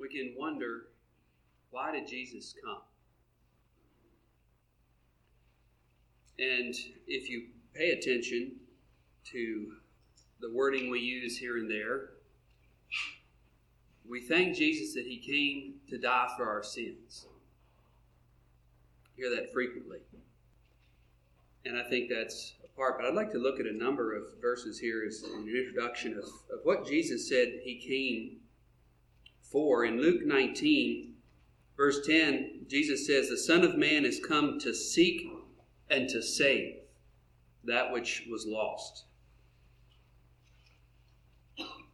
we 0.00 0.08
can 0.08 0.34
wonder 0.36 0.86
why 1.70 1.92
did 1.92 2.08
Jesus 2.08 2.54
come? 2.64 2.80
And 6.38 6.74
if 7.06 7.28
you 7.28 7.48
pay 7.74 7.90
attention 7.90 8.52
to 9.26 9.72
the 10.40 10.50
wording 10.50 10.90
we 10.90 11.00
use 11.00 11.36
here 11.36 11.58
and 11.58 11.70
there, 11.70 12.10
we 14.08 14.20
thank 14.20 14.56
Jesus 14.56 14.94
that 14.94 15.04
he 15.04 15.18
came 15.18 15.74
to 15.90 15.98
die 15.98 16.28
for 16.36 16.48
our 16.48 16.62
sins. 16.62 17.26
hear 19.16 19.30
that 19.36 19.52
frequently. 19.52 19.98
And 21.66 21.78
I 21.78 21.82
think 21.88 22.10
that's 22.10 22.54
a 22.64 22.76
part. 22.76 22.96
But 22.98 23.06
I'd 23.06 23.14
like 23.14 23.30
to 23.32 23.38
look 23.38 23.60
at 23.60 23.66
a 23.66 23.72
number 23.72 24.16
of 24.16 24.24
verses 24.40 24.78
here 24.78 25.04
as 25.06 25.22
an 25.22 25.46
introduction 25.46 26.14
of, 26.14 26.24
of 26.24 26.64
what 26.64 26.86
Jesus 26.86 27.28
said 27.28 27.48
he 27.62 27.76
came 27.76 28.39
for. 29.50 29.84
In 29.84 30.00
Luke 30.00 30.24
19, 30.24 31.14
verse 31.76 32.06
10, 32.06 32.66
Jesus 32.68 33.06
says, 33.06 33.28
The 33.28 33.36
Son 33.36 33.64
of 33.64 33.76
Man 33.76 34.04
is 34.04 34.20
come 34.20 34.58
to 34.60 34.74
seek 34.74 35.26
and 35.90 36.08
to 36.08 36.22
save 36.22 36.76
that 37.64 37.92
which 37.92 38.26
was 38.30 38.46
lost. 38.46 39.04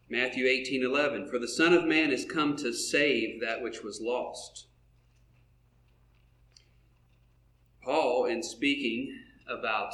Matthew 0.09 0.47
18 0.47 0.85
11, 0.85 1.29
For 1.29 1.39
the 1.39 1.49
Son 1.49 1.73
of 1.73 1.85
Man 1.85 2.13
is 2.13 2.25
come 2.25 2.57
to 2.57 2.73
save 2.73 3.41
that 3.41 3.61
which 3.61 3.83
was 3.83 4.01
lost. 4.01 4.67
Paul, 7.83 8.27
in 8.27 8.43
speaking 8.43 9.17
about 9.49 9.93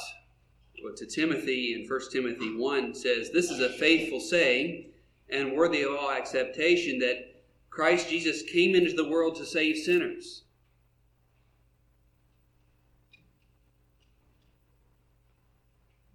what 0.81 0.97
to 0.97 1.05
Timothy 1.05 1.73
in 1.73 1.87
1 1.87 1.99
Timothy 2.11 2.55
1, 2.55 2.93
says, 2.93 3.31
This 3.31 3.49
is 3.49 3.59
a 3.59 3.69
faithful 3.69 4.19
saying 4.19 4.91
and 5.29 5.53
worthy 5.53 5.83
of 5.83 5.93
all 5.93 6.11
acceptation 6.11 6.99
that 6.99 7.32
Christ 7.73 8.07
Jesus 8.07 8.43
came 8.43 8.75
into 8.75 8.93
the 8.93 9.09
world 9.09 9.35
to 9.37 9.45
save 9.47 9.77
sinners. 9.77 10.43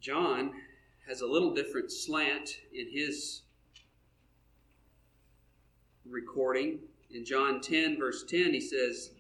John 0.01 0.53
has 1.09 1.21
a 1.21 1.27
little 1.27 1.53
different 1.53 1.91
slant 1.91 2.51
in 2.73 2.89
his 2.93 3.43
recording. 6.09 6.79
In 7.11 7.25
John 7.25 7.61
10, 7.61 7.99
verse 7.99 8.25
10, 8.29 8.55
he 8.55 8.61
says, 8.61 9.11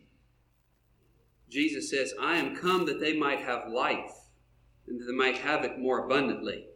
Jesus 1.50 1.90
says, 1.90 2.14
I 2.20 2.36
am 2.36 2.54
come 2.54 2.86
that 2.86 3.00
they 3.00 3.18
might 3.18 3.40
have 3.40 3.68
life, 3.68 4.12
and 4.86 5.00
that 5.00 5.06
they 5.06 5.16
might 5.16 5.38
have 5.38 5.64
it 5.64 5.80
more 5.80 6.04
abundantly. 6.04 6.66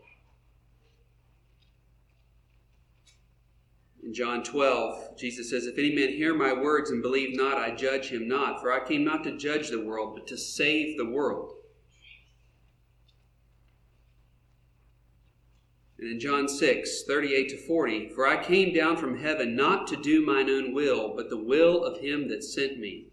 In 4.03 4.13
John 4.13 4.43
12, 4.43 5.17
Jesus 5.17 5.51
says, 5.51 5.67
If 5.67 5.79
any 5.79 5.95
man 5.95 6.09
hear 6.09 6.35
my 6.35 6.53
words 6.53 6.91
and 6.91 7.01
believe 7.01 7.37
not, 7.37 7.57
I 7.57 7.75
judge 7.75 8.11
him 8.11 8.27
not. 8.27 8.61
For 8.61 8.73
I 8.73 8.87
came 8.87 9.05
not 9.05 9.23
to 9.25 9.37
judge 9.37 9.71
the 9.71 9.85
world, 9.85 10.15
but 10.17 10.27
to 10.27 10.37
save 10.37 10.97
the 10.97 11.09
world. 11.09 11.53
And 16.01 16.11
in 16.11 16.19
John 16.19 16.49
6, 16.49 17.05
38 17.05 17.49
to 17.51 17.57
40, 17.59 18.09
For 18.09 18.27
I 18.27 18.43
came 18.43 18.75
down 18.75 18.97
from 18.97 19.21
heaven 19.21 19.55
not 19.55 19.87
to 19.87 19.97
do 19.97 20.27
mine 20.27 20.51
own 20.51 20.75
will, 20.75 21.15
but 21.15 21.31
the 21.31 21.41
will 21.41 21.85
of 21.85 22.01
him 22.01 22.27
that 22.29 22.43
sent 22.43 22.81
me. 22.81 23.07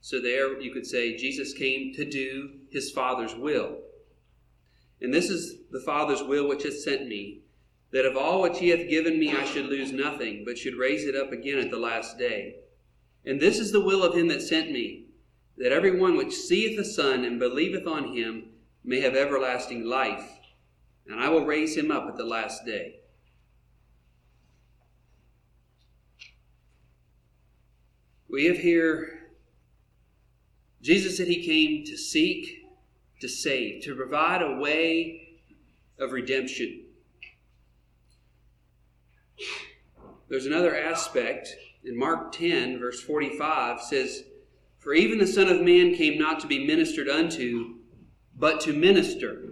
So 0.00 0.22
there 0.22 0.60
you 0.60 0.72
could 0.72 0.86
say 0.86 1.16
Jesus 1.16 1.52
came 1.52 1.92
to 1.94 2.08
do 2.08 2.50
his 2.70 2.92
Father's 2.92 3.34
will. 3.34 3.78
And 5.00 5.12
this 5.12 5.30
is 5.30 5.56
the 5.72 5.80
Father's 5.80 6.22
will 6.22 6.48
which 6.48 6.62
has 6.62 6.84
sent 6.84 7.08
me, 7.08 7.40
that 7.92 8.04
of 8.04 8.16
all 8.16 8.42
which 8.42 8.58
he 8.58 8.68
hath 8.68 8.88
given 8.88 9.18
me 9.18 9.34
I 9.34 9.44
should 9.44 9.66
lose 9.66 9.92
nothing, 9.92 10.44
but 10.44 10.58
should 10.58 10.76
raise 10.76 11.04
it 11.04 11.16
up 11.16 11.32
again 11.32 11.58
at 11.58 11.70
the 11.70 11.78
last 11.78 12.18
day. 12.18 12.56
And 13.24 13.40
this 13.40 13.58
is 13.58 13.72
the 13.72 13.80
will 13.80 14.02
of 14.02 14.14
him 14.14 14.28
that 14.28 14.42
sent 14.42 14.70
me, 14.70 15.06
that 15.56 15.72
every 15.72 15.98
one 15.98 16.16
which 16.16 16.34
seeth 16.34 16.76
the 16.76 16.84
Son 16.84 17.24
and 17.24 17.38
believeth 17.38 17.86
on 17.86 18.14
him 18.14 18.50
may 18.84 19.00
have 19.00 19.16
everlasting 19.16 19.84
life 19.84 20.38
and 21.08 21.18
I 21.18 21.30
will 21.30 21.44
raise 21.44 21.76
him 21.76 21.90
up 21.90 22.06
at 22.06 22.16
the 22.16 22.24
last 22.24 22.64
day. 22.64 23.00
We 28.30 28.44
have 28.44 28.58
here, 28.58 29.20
Jesus 30.82 31.16
said 31.16 31.28
he 31.28 31.44
came 31.44 31.84
to 31.86 31.96
seek, 31.96 32.66
to 33.20 33.28
save, 33.28 33.82
to 33.84 33.96
provide 33.96 34.42
a 34.42 34.56
way 34.56 35.40
of 35.98 36.12
redemption. 36.12 36.84
There's 40.28 40.46
another 40.46 40.76
aspect 40.76 41.56
in 41.84 41.98
Mark 41.98 42.32
10, 42.32 42.78
verse 42.78 43.00
45 43.00 43.80
says, 43.80 44.24
For 44.78 44.92
even 44.92 45.18
the 45.18 45.26
Son 45.26 45.48
of 45.48 45.62
Man 45.62 45.94
came 45.94 46.18
not 46.18 46.40
to 46.40 46.46
be 46.46 46.66
ministered 46.66 47.08
unto, 47.08 47.76
but 48.36 48.60
to 48.62 48.72
minister 48.72 49.44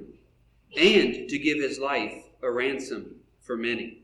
and 0.76 1.28
to 1.28 1.38
give 1.38 1.58
his 1.58 1.78
life 1.78 2.14
a 2.42 2.50
ransom 2.50 3.16
for 3.40 3.56
many. 3.56 4.02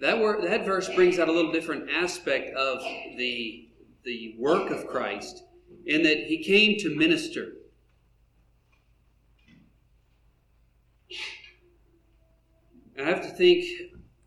That, 0.00 0.18
word, 0.18 0.44
that 0.44 0.64
verse 0.64 0.88
brings 0.94 1.18
out 1.18 1.28
a 1.28 1.32
little 1.32 1.52
different 1.52 1.90
aspect 1.90 2.54
of 2.56 2.80
the, 3.16 3.68
the 4.04 4.34
work 4.38 4.70
of 4.70 4.86
Christ 4.88 5.44
in 5.86 6.02
that 6.02 6.24
he 6.24 6.42
came 6.42 6.78
to 6.80 6.94
minister. 6.94 7.52
I 12.98 13.04
have 13.04 13.22
to 13.22 13.28
think 13.28 13.64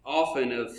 often 0.05 0.53
of 0.53 0.77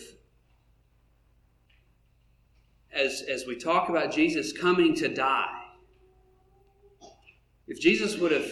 as, 2.94 3.22
as 3.22 3.47
we 3.47 3.56
talk 3.56 3.88
about 3.88 4.12
Jesus 4.12 4.53
coming 4.53 4.94
to 4.97 5.08
die. 5.08 5.58
If 7.66 7.80
Jesus 7.80 8.19
would 8.19 8.32
have 8.32 8.50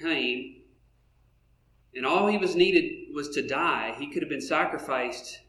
came 0.00 0.62
and 1.94 2.06
all 2.06 2.26
he 2.26 2.38
was 2.38 2.56
needed 2.56 3.14
was 3.14 3.28
to 3.30 3.46
die, 3.46 3.94
he 3.98 4.10
could 4.10 4.22
have 4.22 4.30
been 4.30 4.40
sacrificed 4.40 5.40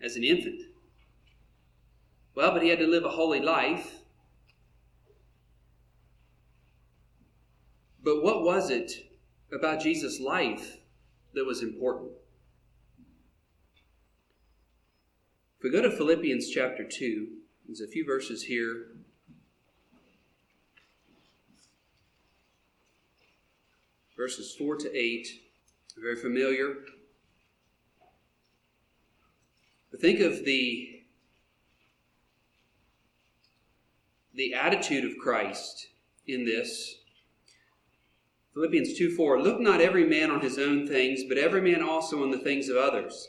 as 0.00 0.16
an 0.16 0.24
infant. 0.24 0.62
Well, 2.34 2.52
but 2.52 2.62
he 2.62 2.68
had 2.68 2.78
to 2.78 2.86
live 2.86 3.04
a 3.04 3.10
holy 3.10 3.40
life. 3.40 3.94
But 8.02 8.22
what 8.22 8.44
was 8.44 8.70
it 8.70 8.92
about 9.52 9.80
Jesus' 9.80 10.20
life 10.20 10.78
that 11.34 11.44
was 11.44 11.62
important? 11.62 12.12
If 15.58 15.64
we 15.64 15.70
go 15.70 15.82
to 15.82 15.90
Philippians 15.90 16.50
chapter 16.50 16.84
2, 16.84 17.26
there's 17.66 17.80
a 17.80 17.88
few 17.88 18.06
verses 18.06 18.44
here 18.44 18.86
verses 24.16 24.54
4 24.58 24.76
to 24.76 24.94
8. 24.94 25.28
Very 25.96 26.16
familiar. 26.16 26.76
But 29.90 30.00
think 30.00 30.20
of 30.20 30.44
the, 30.44 31.02
the 34.34 34.54
attitude 34.54 35.04
of 35.04 35.18
Christ 35.18 35.88
in 36.26 36.44
this. 36.44 36.96
Philippians 38.54 38.98
2 38.98 39.16
4 39.16 39.40
Look 39.40 39.60
not 39.60 39.80
every 39.80 40.04
man 40.04 40.30
on 40.30 40.40
his 40.40 40.58
own 40.58 40.86
things, 40.86 41.22
but 41.28 41.38
every 41.38 41.62
man 41.62 41.82
also 41.82 42.22
on 42.22 42.30
the 42.30 42.38
things 42.38 42.68
of 42.68 42.76
others. 42.76 43.28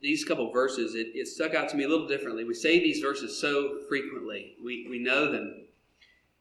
these 0.00 0.24
couple 0.24 0.52
verses, 0.52 0.94
it, 0.94 1.08
it 1.14 1.28
stuck 1.28 1.54
out 1.54 1.68
to 1.70 1.76
me 1.76 1.84
a 1.84 1.88
little 1.88 2.06
differently. 2.08 2.44
We 2.44 2.54
say 2.54 2.78
these 2.78 3.00
verses 3.00 3.40
so 3.40 3.78
frequently, 3.88 4.56
we, 4.62 4.86
we 4.88 4.98
know 4.98 5.32
them. 5.32 5.66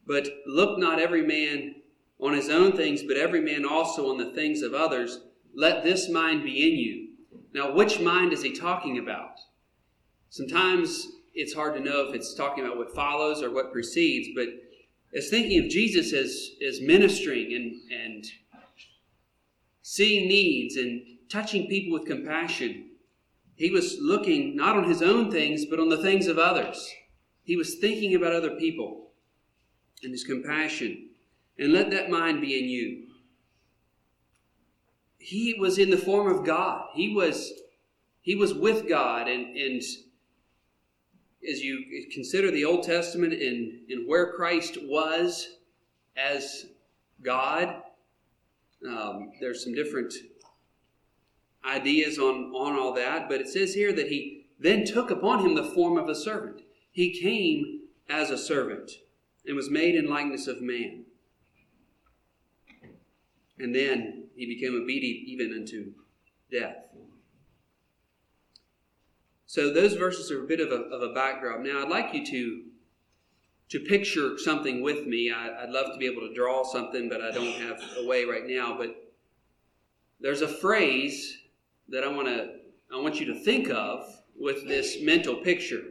But 0.06 0.28
look 0.46 0.78
not 0.80 1.00
every 1.00 1.26
man 1.26 1.76
on 2.20 2.34
his 2.34 2.50
own 2.50 2.74
things, 2.74 3.04
but 3.04 3.18
every 3.18 3.42
man 3.42 3.66
also 3.66 4.10
on 4.10 4.18
the 4.18 4.32
things 4.34 4.62
of 4.62 4.74
others. 4.74 5.22
Let 5.56 5.84
this 5.84 6.10
mind 6.10 6.44
be 6.44 6.68
in 6.68 6.78
you 6.78 7.04
now, 7.54 7.72
which 7.72 8.00
mind 8.00 8.34
is 8.34 8.42
he 8.42 8.52
talking 8.52 8.98
about? 8.98 9.40
Sometimes 10.30 11.08
it's 11.36 11.54
hard 11.54 11.76
to 11.76 11.80
know 11.80 12.08
if 12.08 12.16
it's 12.16 12.34
talking 12.34 12.66
about 12.66 12.78
what 12.78 12.96
follows 12.96 13.44
or 13.44 13.52
what 13.52 13.72
precedes, 13.72 14.30
but 14.36 14.48
as 15.16 15.30
thinking 15.30 15.64
of 15.64 15.70
Jesus 15.70 16.14
as, 16.14 16.52
as 16.68 16.82
ministering 16.82 17.54
and, 17.54 17.76
and 17.92 18.26
seeing 19.84 20.28
needs 20.28 20.78
and 20.78 21.04
touching 21.30 21.68
people 21.68 22.00
with 22.00 22.08
compassion, 22.08 22.90
he 23.56 23.70
was 23.70 23.98
looking 24.00 24.56
not 24.56 24.76
on 24.76 24.86
his 24.86 25.02
own 25.02 25.32
things, 25.32 25.66
but 25.66 25.80
on 25.80 25.90
the 25.90 26.02
things 26.02 26.28
of 26.28 26.38
others. 26.38 26.92
He 27.44 27.56
was 27.56 27.76
thinking 27.76 28.16
about 28.16 28.34
other 28.34 28.52
people. 28.52 29.12
and 30.04 30.12
his 30.12 30.24
compassion. 30.24 31.10
And 31.58 31.72
let 31.72 31.92
that 31.92 32.10
mind 32.10 32.42
be 32.42 32.60
in 32.60 32.66
you. 32.66 33.08
He 35.18 35.56
was 35.58 35.78
in 35.78 35.90
the 35.90 35.98
form 35.98 36.28
of 36.28 36.46
God. 36.46 36.90
He 36.94 37.14
was 37.14 37.54
he 38.22 38.36
was 38.36 38.54
with 38.54 38.88
God 38.88 39.28
and, 39.28 39.56
and 39.56 39.82
as 41.50 41.62
you 41.62 42.08
consider 42.14 42.52
the 42.52 42.66
Old 42.66 42.84
Testament 42.84 43.34
and, 43.34 43.90
and 43.90 44.08
where 44.08 44.32
Christ 44.32 44.78
was 44.84 45.58
as 46.16 46.68
God, 47.22 47.82
um, 48.88 49.32
there's 49.42 49.64
some 49.64 49.74
different 49.74 50.14
ideas 51.66 52.18
on, 52.18 52.52
on 52.54 52.78
all 52.78 52.94
that, 52.94 53.30
but 53.30 53.42
it 53.42 53.48
says 53.48 53.74
here 53.74 53.94
that 53.94 54.08
he 54.08 54.46
then 54.60 54.86
took 54.86 55.10
upon 55.10 55.46
him 55.46 55.56
the 55.56 55.64
form 55.64 55.98
of 55.98 56.10
a 56.10 56.16
servant. 56.16 56.62
He 56.92 57.20
came 57.20 57.82
as 58.10 58.30
a 58.30 58.38
servant 58.38 58.92
and 59.46 59.56
was 59.56 59.70
made 59.70 59.96
in 59.96 60.10
likeness 60.10 60.48
of 60.48 60.62
man. 60.62 61.06
And 63.60 63.74
then 63.74 64.26
he 64.36 64.46
became 64.46 64.76
obedient 64.76 65.28
even 65.28 65.54
unto 65.54 65.94
death. 66.52 66.78
So 69.46 69.72
those 69.72 69.94
verses 69.94 70.32
are 70.32 70.44
a 70.44 70.48
bit 70.48 70.60
of 70.60 70.72
a, 70.72 70.84
of 70.86 71.02
a 71.02 71.14
backdrop. 71.14 71.62
Now 71.62 71.84
I'd 71.84 71.90
like 71.90 72.14
you 72.14 72.26
to 72.26 72.64
to 73.70 73.80
picture 73.80 74.38
something 74.38 74.82
with 74.84 75.08
me. 75.08 75.32
I, 75.32 75.66
would 75.66 75.74
love 75.74 75.94
to 75.94 75.98
be 75.98 76.06
able 76.06 76.28
to 76.28 76.34
draw 76.34 76.64
something, 76.64 77.10
but 77.10 77.22
I 77.22 77.32
don't 77.32 77.60
have 77.62 77.82
a 77.98 78.06
way 78.06 78.24
right 78.26 78.46
now. 78.46 78.76
But 78.78 78.96
there's 80.20 80.42
a 80.42 80.48
phrase 80.48 81.40
that 81.90 82.04
I 82.04 82.08
want 82.08 82.28
to 82.28 82.50
I 82.92 83.02
want 83.02 83.20
you 83.20 83.26
to 83.34 83.40
think 83.40 83.70
of 83.70 84.06
with 84.40 84.68
this 84.68 84.98
mental 85.02 85.36
picture. 85.36 85.82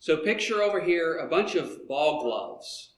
So 0.00 0.16
picture 0.18 0.62
over 0.62 0.80
here 0.80 1.18
a 1.18 1.28
bunch 1.28 1.54
of 1.54 1.86
ball 1.88 2.22
gloves, 2.22 2.92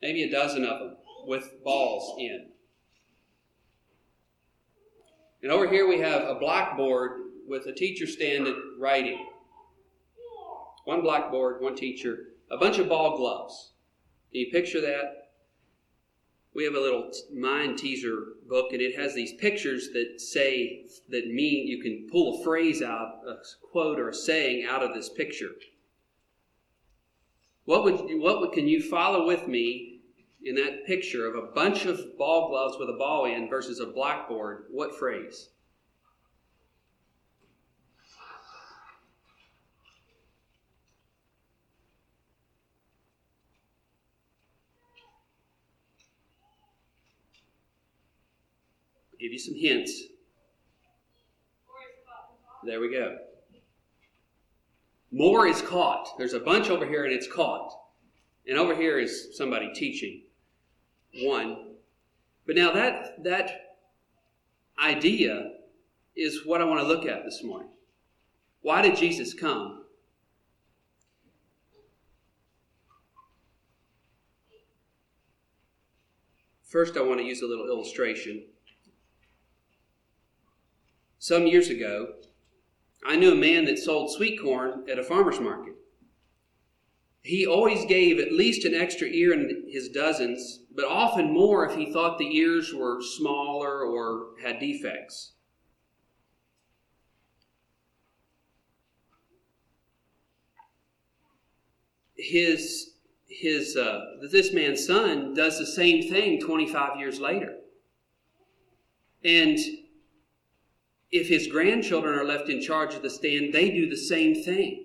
maybe 0.00 0.22
a 0.22 0.30
dozen 0.30 0.64
of 0.64 0.78
them 0.78 0.96
with 1.26 1.62
balls 1.64 2.16
in. 2.18 2.46
And 5.42 5.50
over 5.50 5.68
here 5.68 5.88
we 5.88 5.98
have 5.98 6.22
a 6.22 6.34
blackboard 6.34 7.20
with 7.46 7.66
a 7.66 7.72
teacher 7.72 8.06
standing 8.06 8.76
writing. 8.78 9.26
One 10.84 11.02
blackboard, 11.02 11.60
one 11.60 11.74
teacher, 11.74 12.28
a 12.50 12.56
bunch 12.56 12.78
of 12.78 12.88
ball 12.88 13.16
gloves. 13.16 13.72
Can 14.30 14.40
you 14.40 14.50
picture 14.50 14.80
that? 14.80 15.19
We 16.54 16.64
have 16.64 16.74
a 16.74 16.80
little 16.80 17.10
mind 17.32 17.78
teaser 17.78 18.34
book 18.48 18.72
and 18.72 18.82
it 18.82 18.96
has 18.96 19.14
these 19.14 19.32
pictures 19.34 19.90
that 19.92 20.20
say 20.20 20.84
that 21.08 21.28
mean 21.28 21.66
you 21.66 21.80
can 21.80 22.08
pull 22.10 22.40
a 22.40 22.44
phrase 22.44 22.82
out 22.82 23.20
a 23.26 23.36
quote 23.62 23.98
or 23.98 24.08
a 24.08 24.14
saying 24.14 24.66
out 24.68 24.82
of 24.82 24.94
this 24.94 25.08
picture. 25.08 25.50
What 27.64 27.84
would 27.84 28.00
what 28.20 28.40
would, 28.40 28.52
can 28.52 28.66
you 28.66 28.82
follow 28.82 29.26
with 29.26 29.46
me 29.46 30.00
in 30.42 30.56
that 30.56 30.86
picture 30.86 31.28
of 31.28 31.36
a 31.36 31.52
bunch 31.52 31.84
of 31.84 32.18
ball 32.18 32.48
gloves 32.48 32.76
with 32.78 32.88
a 32.88 32.98
ball 32.98 33.26
in 33.26 33.48
versus 33.48 33.78
a 33.78 33.86
blackboard? 33.86 34.64
What 34.70 34.98
phrase 34.98 35.50
give 49.20 49.32
you 49.32 49.38
some 49.38 49.54
hints. 49.54 50.04
There 52.64 52.80
we 52.80 52.90
go. 52.90 53.18
More 55.12 55.46
is 55.46 55.60
caught. 55.62 56.16
There's 56.18 56.34
a 56.34 56.40
bunch 56.40 56.70
over 56.70 56.86
here 56.86 57.04
and 57.04 57.12
it's 57.12 57.26
caught. 57.26 57.72
And 58.46 58.58
over 58.58 58.74
here 58.74 58.98
is 58.98 59.36
somebody 59.36 59.72
teaching. 59.74 60.22
One. 61.22 61.74
But 62.46 62.56
now 62.56 62.72
that 62.72 63.22
that 63.24 63.76
idea 64.82 65.52
is 66.16 66.46
what 66.46 66.60
I 66.60 66.64
want 66.64 66.80
to 66.80 66.86
look 66.86 67.06
at 67.06 67.24
this 67.24 67.42
morning. 67.42 67.68
Why 68.62 68.82
did 68.82 68.96
Jesus 68.96 69.34
come? 69.34 69.84
First, 76.64 76.96
I 76.96 77.02
want 77.02 77.18
to 77.18 77.26
use 77.26 77.42
a 77.42 77.46
little 77.46 77.66
illustration. 77.66 78.44
Some 81.22 81.46
years 81.46 81.68
ago, 81.68 82.14
I 83.04 83.14
knew 83.14 83.32
a 83.32 83.36
man 83.36 83.66
that 83.66 83.78
sold 83.78 84.10
sweet 84.10 84.40
corn 84.40 84.86
at 84.90 84.98
a 84.98 85.04
farmer's 85.04 85.38
market. 85.38 85.74
He 87.20 87.46
always 87.46 87.84
gave 87.84 88.18
at 88.18 88.32
least 88.32 88.64
an 88.64 88.74
extra 88.74 89.06
ear 89.06 89.34
in 89.34 89.66
his 89.68 89.90
dozens, 89.90 90.60
but 90.74 90.86
often 90.86 91.30
more 91.30 91.68
if 91.68 91.76
he 91.76 91.92
thought 91.92 92.16
the 92.16 92.34
ears 92.34 92.72
were 92.72 93.02
smaller 93.02 93.82
or 93.82 94.28
had 94.42 94.58
defects. 94.60 95.32
His, 102.16 102.94
his, 103.28 103.76
uh, 103.76 104.00
this 104.30 104.54
man's 104.54 104.86
son 104.86 105.34
does 105.34 105.58
the 105.58 105.66
same 105.66 106.10
thing 106.10 106.40
25 106.40 106.98
years 106.98 107.20
later. 107.20 107.58
And 109.22 109.58
if 111.12 111.28
his 111.28 111.48
grandchildren 111.48 112.18
are 112.18 112.24
left 112.24 112.48
in 112.48 112.60
charge 112.60 112.94
of 112.94 113.02
the 113.02 113.10
stand, 113.10 113.52
they 113.52 113.70
do 113.70 113.88
the 113.88 113.96
same 113.96 114.34
thing. 114.34 114.84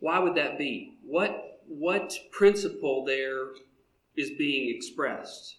Why 0.00 0.18
would 0.18 0.34
that 0.34 0.58
be? 0.58 0.98
What, 1.02 1.60
what 1.66 2.14
principle 2.30 3.04
there 3.04 3.48
is 4.16 4.30
being 4.36 4.74
expressed? 4.74 5.56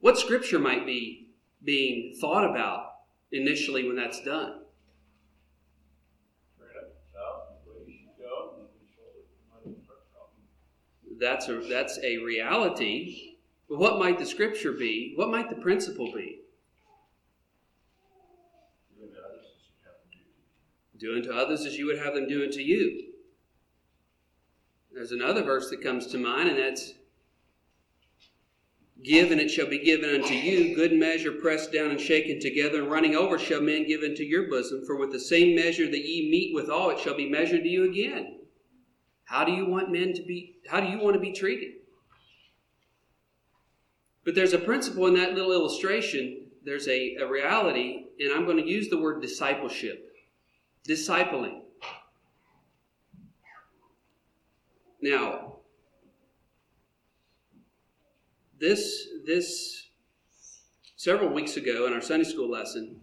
What 0.00 0.18
scripture 0.18 0.58
might 0.58 0.86
be 0.86 1.30
being 1.64 2.14
thought 2.20 2.48
about 2.48 2.92
initially 3.32 3.86
when 3.86 3.96
that's 3.96 4.22
done? 4.22 4.57
That's 11.20 11.48
a, 11.48 11.60
that's 11.68 11.98
a 12.02 12.18
reality. 12.18 13.36
But 13.68 13.78
what 13.78 13.98
might 13.98 14.18
the 14.18 14.26
scripture 14.26 14.72
be? 14.72 15.12
What 15.16 15.30
might 15.30 15.50
the 15.50 15.56
principle 15.56 16.12
be? 16.14 16.40
Do 20.98 21.14
unto 21.14 21.30
others 21.30 21.64
as 21.64 21.76
you 21.76 21.86
would 21.86 21.98
have 21.98 22.14
them 22.14 22.28
do 22.28 22.42
unto 22.42 22.60
you. 22.60 23.12
There's 24.92 25.12
another 25.12 25.44
verse 25.44 25.70
that 25.70 25.80
comes 25.80 26.08
to 26.08 26.18
mind, 26.18 26.48
and 26.48 26.58
that's 26.58 26.94
Give, 29.02 29.30
and 29.30 29.40
it 29.40 29.48
shall 29.48 29.68
be 29.68 29.78
given 29.78 30.10
unto 30.10 30.34
you. 30.34 30.74
Good 30.74 30.92
measure, 30.92 31.30
pressed 31.30 31.72
down 31.72 31.92
and 31.92 32.00
shaken 32.00 32.40
together, 32.40 32.82
and 32.82 32.90
running 32.90 33.14
over, 33.14 33.38
shall 33.38 33.60
men 33.60 33.86
give 33.86 34.02
into 34.02 34.24
your 34.24 34.50
bosom. 34.50 34.84
For 34.84 34.96
with 34.96 35.12
the 35.12 35.20
same 35.20 35.54
measure 35.54 35.88
that 35.88 36.04
ye 36.04 36.28
meet 36.28 36.52
withal, 36.52 36.90
it 36.90 36.98
shall 36.98 37.16
be 37.16 37.28
measured 37.28 37.62
to 37.62 37.68
you 37.68 37.88
again. 37.88 38.37
How 39.28 39.44
do 39.44 39.52
you 39.52 39.66
want 39.66 39.92
men 39.92 40.14
to 40.14 40.22
be, 40.22 40.56
how 40.66 40.80
do 40.80 40.86
you 40.86 40.98
want 40.98 41.12
to 41.12 41.20
be 41.20 41.32
treated? 41.32 41.74
But 44.24 44.34
there's 44.34 44.54
a 44.54 44.58
principle 44.58 45.06
in 45.06 45.14
that 45.16 45.34
little 45.34 45.52
illustration. 45.52 46.46
There's 46.64 46.88
a, 46.88 47.16
a 47.16 47.28
reality, 47.28 48.06
and 48.18 48.32
I'm 48.32 48.46
going 48.46 48.56
to 48.56 48.66
use 48.66 48.88
the 48.88 48.96
word 48.96 49.20
discipleship. 49.20 50.16
Discipling. 50.88 51.60
Now, 55.02 55.56
this, 58.58 59.08
this 59.26 59.90
several 60.96 61.28
weeks 61.28 61.58
ago 61.58 61.86
in 61.86 61.92
our 61.92 62.00
Sunday 62.00 62.24
school 62.24 62.50
lesson, 62.50 63.02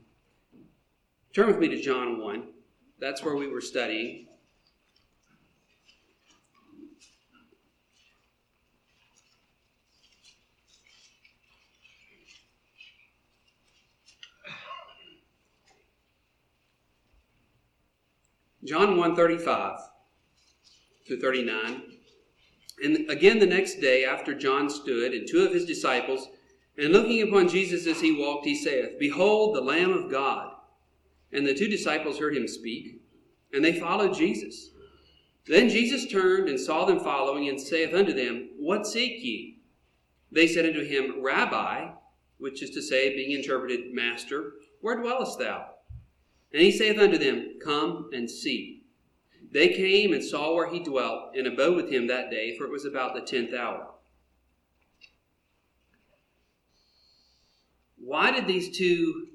turn 1.33 1.45
with 1.45 1.59
me 1.59 1.67
to 1.67 1.79
John 1.79 2.19
1. 2.19 2.47
That's 2.99 3.23
where 3.23 3.35
we 3.35 3.47
were 3.47 3.61
studying. 3.61 4.25
John 18.65 18.97
1 18.97 19.15
35 19.15 19.77
to 21.07 21.19
39. 21.19 21.83
And 22.83 23.09
again 23.09 23.39
the 23.39 23.45
next 23.45 23.75
day, 23.75 24.05
after 24.05 24.33
John 24.33 24.69
stood, 24.69 25.13
and 25.13 25.27
two 25.27 25.45
of 25.45 25.53
his 25.53 25.65
disciples, 25.65 26.27
and 26.77 26.91
looking 26.91 27.21
upon 27.21 27.47
Jesus 27.47 27.87
as 27.87 28.01
he 28.01 28.11
walked, 28.11 28.45
he 28.45 28.55
saith, 28.55 28.99
Behold 28.99 29.55
the 29.55 29.61
Lamb 29.61 29.91
of 29.91 30.11
God. 30.11 30.51
And 31.31 31.45
the 31.45 31.53
two 31.53 31.67
disciples 31.67 32.17
heard 32.17 32.35
him 32.35 32.47
speak, 32.47 33.01
and 33.53 33.63
they 33.63 33.79
followed 33.79 34.15
Jesus. 34.15 34.71
Then 35.47 35.69
Jesus 35.69 36.07
turned 36.07 36.49
and 36.49 36.59
saw 36.59 36.85
them 36.85 36.99
following, 36.99 37.47
and 37.47 37.61
saith 37.61 37.93
unto 37.93 38.13
them, 38.13 38.49
What 38.57 38.87
seek 38.87 39.23
ye? 39.23 39.59
They 40.31 40.47
said 40.47 40.65
unto 40.65 40.83
him, 40.83 41.23
Rabbi, 41.23 41.91
which 42.39 42.63
is 42.63 42.71
to 42.71 42.81
say, 42.81 43.15
being 43.15 43.31
interpreted, 43.31 43.93
Master, 43.93 44.53
where 44.81 44.99
dwellest 44.99 45.39
thou? 45.39 45.74
And 46.55 46.63
he 46.63 46.71
saith 46.71 46.97
unto 46.97 47.17
them, 47.17 47.55
Come 47.61 48.11
and 48.13 48.31
see. 48.31 48.83
They 49.51 49.73
came 49.73 50.13
and 50.13 50.23
saw 50.23 50.55
where 50.55 50.69
he 50.69 50.81
dwelt, 50.81 51.35
and 51.35 51.47
abode 51.47 51.75
with 51.75 51.91
him 51.91 52.07
that 52.07 52.31
day, 52.31 52.57
for 52.57 52.63
it 52.63 52.71
was 52.71 52.85
about 52.85 53.13
the 53.13 53.19
tenth 53.19 53.53
hour. 53.53 53.89
Why 57.97 58.31
did 58.31 58.47
these 58.47 58.77
two 58.77 59.27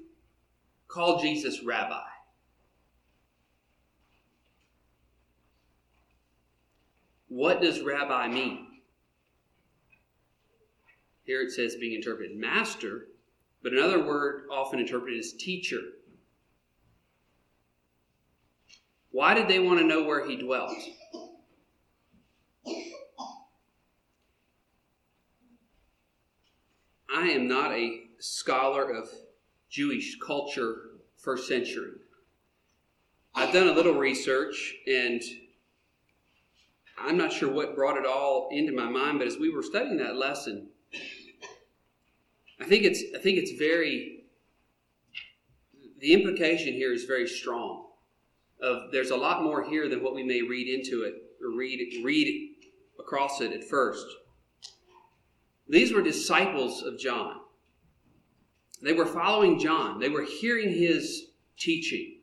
call 0.87 1.21
Jesus 1.21 1.63
rabbi? 1.63 2.01
What 7.27 7.61
does 7.61 7.81
rabbi 7.81 8.29
mean? 8.29 8.65
Here 11.23 11.43
it 11.43 11.51
says 11.51 11.75
being 11.75 11.93
interpreted 11.93 12.35
master, 12.35 13.09
but 13.61 13.73
another 13.73 14.03
word 14.03 14.47
often 14.51 14.79
interpreted 14.79 15.19
is 15.19 15.33
teacher. 15.33 15.81
Why 19.11 19.33
did 19.33 19.47
they 19.47 19.59
want 19.59 19.79
to 19.79 19.85
know 19.85 20.03
where 20.03 20.27
he 20.27 20.37
dwelt? 20.37 20.73
I 27.13 27.27
am 27.27 27.47
not 27.47 27.73
a 27.73 28.03
scholar 28.19 28.89
of 28.89 29.09
Jewish 29.69 30.17
culture 30.19 30.91
first 31.17 31.47
century. 31.47 31.91
I've 33.35 33.53
done 33.53 33.67
a 33.67 33.73
little 33.73 33.93
research 33.93 34.75
and 34.87 35.21
I'm 36.97 37.17
not 37.17 37.33
sure 37.33 37.51
what 37.51 37.75
brought 37.75 37.97
it 37.97 38.05
all 38.05 38.49
into 38.51 38.73
my 38.73 38.89
mind, 38.89 39.19
but 39.19 39.27
as 39.27 39.37
we 39.37 39.49
were 39.49 39.63
studying 39.63 39.97
that 39.97 40.15
lesson, 40.15 40.69
I 42.59 42.65
think 42.65 42.83
it's 42.83 43.03
I 43.15 43.19
think 43.19 43.37
it's 43.37 43.51
very 43.59 44.25
the 45.99 46.13
implication 46.13 46.73
here 46.73 46.93
is 46.93 47.05
very 47.05 47.27
strong. 47.27 47.90
Of 48.61 48.91
there's 48.91 49.09
a 49.09 49.15
lot 49.15 49.43
more 49.43 49.63
here 49.63 49.89
than 49.89 50.03
what 50.03 50.13
we 50.13 50.23
may 50.23 50.41
read 50.41 50.67
into 50.67 51.03
it 51.03 51.15
or 51.43 51.57
read 51.57 51.79
read 52.03 52.51
across 52.99 53.41
it 53.41 53.51
at 53.51 53.63
first. 53.63 54.05
These 55.67 55.93
were 55.93 56.01
disciples 56.01 56.83
of 56.83 56.99
John. 56.99 57.37
They 58.83 58.93
were 58.93 59.05
following 59.05 59.59
John. 59.59 59.99
They 59.99 60.09
were 60.09 60.23
hearing 60.23 60.69
his 60.69 61.27
teaching. 61.57 62.19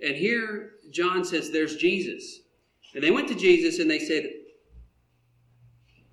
And 0.00 0.14
here 0.14 0.72
John 0.90 1.24
says 1.24 1.50
there's 1.50 1.76
Jesus. 1.76 2.40
And 2.94 3.02
they 3.02 3.10
went 3.10 3.28
to 3.28 3.34
Jesus 3.34 3.78
and 3.78 3.90
they 3.90 3.98
said, 3.98 4.24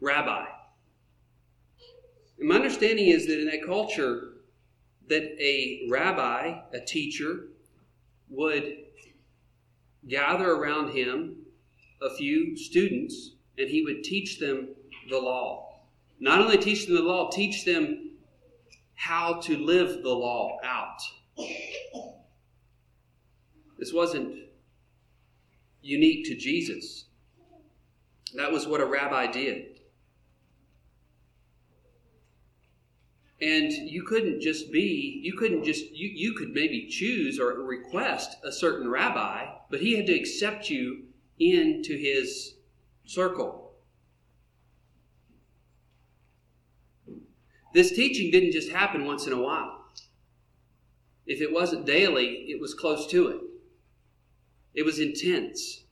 Rabbi. 0.01 0.45
And 2.39 2.49
my 2.49 2.55
understanding 2.55 3.07
is 3.07 3.27
that 3.27 3.39
in 3.39 3.47
that 3.47 3.65
culture, 3.65 4.33
that 5.07 5.23
a 5.39 5.87
rabbi, 5.89 6.59
a 6.73 6.79
teacher, 6.79 7.47
would 8.29 8.84
gather 10.07 10.51
around 10.51 10.91
him 10.91 11.37
a 12.01 12.15
few 12.15 12.55
students 12.57 13.31
and 13.57 13.69
he 13.69 13.81
would 13.81 14.03
teach 14.03 14.39
them 14.39 14.69
the 15.09 15.17
law. 15.17 15.79
Not 16.19 16.39
only 16.39 16.57
teach 16.57 16.85
them 16.85 16.95
the 16.95 17.01
law, 17.01 17.29
teach 17.29 17.65
them 17.65 18.11
how 18.95 19.39
to 19.41 19.57
live 19.57 20.03
the 20.03 20.09
law 20.09 20.57
out. 20.63 20.99
This 23.77 23.93
wasn't 23.93 24.35
unique 25.81 26.25
to 26.25 26.35
Jesus. 26.35 27.05
That 28.35 28.51
was 28.51 28.67
what 28.67 28.81
a 28.81 28.85
rabbi 28.85 29.27
did. 29.31 29.74
And 33.41 33.71
you 33.71 34.03
couldn't 34.03 34.41
just 34.41 34.71
be, 34.71 35.19
you 35.21 35.33
couldn't 35.37 35.65
just, 35.65 35.91
you, 35.91 36.09
you 36.13 36.33
could 36.33 36.53
maybe 36.53 36.87
choose 36.87 37.37
or 37.37 37.53
request 37.63 38.37
a 38.43 38.51
certain 38.51 38.89
rabbi, 38.89 39.45
but 39.69 39.81
he 39.81 39.97
had 39.97 40.05
to 40.05 40.13
accept 40.13 40.69
you 40.69 41.03
into 41.37 41.97
his 41.97 42.55
circle. 43.05 43.73
This 47.73 47.91
teaching 47.91 48.31
didn't 48.31 48.53
just 48.53 48.71
happen 48.71 49.05
once 49.05 49.27
in 49.27 49.33
a 49.33 49.41
while. 49.41 49.85
If 51.25 51.41
it 51.41 51.51
wasn't 51.51 51.85
daily, 51.85 52.45
it 52.47 52.61
was 52.61 52.73
close 52.73 53.05
to 53.07 53.27
it. 53.27 53.41
It 54.73 54.85
was 54.85 54.99
intense. 54.99 55.83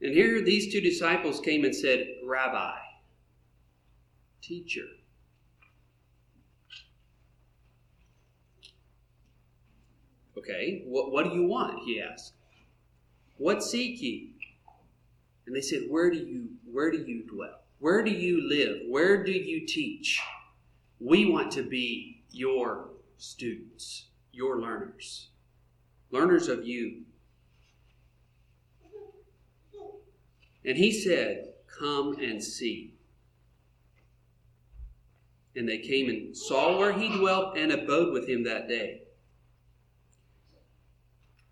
And 0.00 0.14
here 0.14 0.40
these 0.42 0.72
two 0.72 0.80
disciples 0.80 1.40
came 1.40 1.64
and 1.64 1.74
said, 1.74 2.06
Rabbi, 2.24 2.76
teacher. 4.40 4.86
Okay, 10.36 10.82
what, 10.86 11.12
what 11.12 11.24
do 11.24 11.34
you 11.34 11.46
want? 11.46 11.80
He 11.84 12.00
asked. 12.00 12.32
What 13.36 13.62
seek 13.62 14.00
ye? 14.00 14.32
And 15.46 15.54
they 15.54 15.60
said, 15.60 15.82
Where 15.88 16.10
do 16.10 16.16
you 16.16 16.48
where 16.70 16.90
do 16.90 16.98
you 16.98 17.24
dwell? 17.26 17.60
Where 17.78 18.02
do 18.02 18.10
you 18.10 18.48
live? 18.48 18.82
Where 18.88 19.24
do 19.24 19.32
you 19.32 19.66
teach? 19.66 20.20
We 20.98 21.30
want 21.30 21.50
to 21.52 21.62
be 21.62 22.22
your 22.30 22.90
students, 23.18 24.06
your 24.32 24.60
learners 24.60 25.30
learners 26.10 26.48
of 26.48 26.66
you. 26.66 27.02
And 30.64 30.76
he 30.76 30.92
said, 30.92 31.54
Come 31.78 32.16
and 32.20 32.42
see. 32.42 32.94
And 35.56 35.68
they 35.68 35.78
came 35.78 36.08
and 36.08 36.36
saw 36.36 36.78
where 36.78 36.92
he 36.92 37.08
dwelt 37.08 37.56
and 37.56 37.72
abode 37.72 38.12
with 38.12 38.28
him 38.28 38.44
that 38.44 38.68
day. 38.68 39.02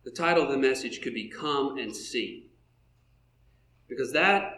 The 0.05 0.11
title 0.11 0.45
of 0.45 0.51
the 0.51 0.57
message 0.57 1.03
could 1.03 1.15
be 1.15 1.29
Come 1.29 1.79
and 1.79 1.95
See. 1.95 2.51
Because 3.89 4.13
that, 4.13 4.55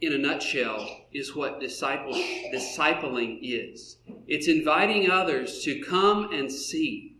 in 0.00 0.12
a 0.12 0.18
nutshell, 0.18 1.04
is 1.12 1.36
what 1.36 1.60
discipling 1.60 3.38
is. 3.42 3.96
It's 4.26 4.48
inviting 4.48 5.10
others 5.10 5.62
to 5.64 5.80
come 5.80 6.32
and 6.32 6.50
see 6.50 7.18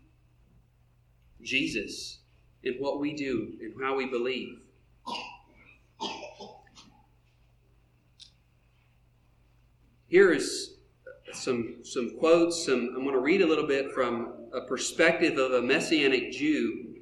Jesus 1.41 2.19
in 2.63 2.75
what 2.75 2.99
we 2.99 3.13
do 3.13 3.53
and 3.61 3.73
how 3.81 3.95
we 3.95 4.05
believe. 4.07 4.59
Here 10.11 10.33
is 10.33 10.73
some 11.31 11.85
some 11.85 12.17
quotes. 12.19 12.65
Some 12.65 12.93
I'm 12.97 13.03
going 13.03 13.15
to 13.15 13.21
read 13.21 13.41
a 13.41 13.47
little 13.47 13.65
bit 13.65 13.93
from 13.93 14.33
a 14.53 14.59
perspective 14.59 15.37
of 15.37 15.53
a 15.53 15.61
messianic 15.61 16.33
Jew. 16.33 16.97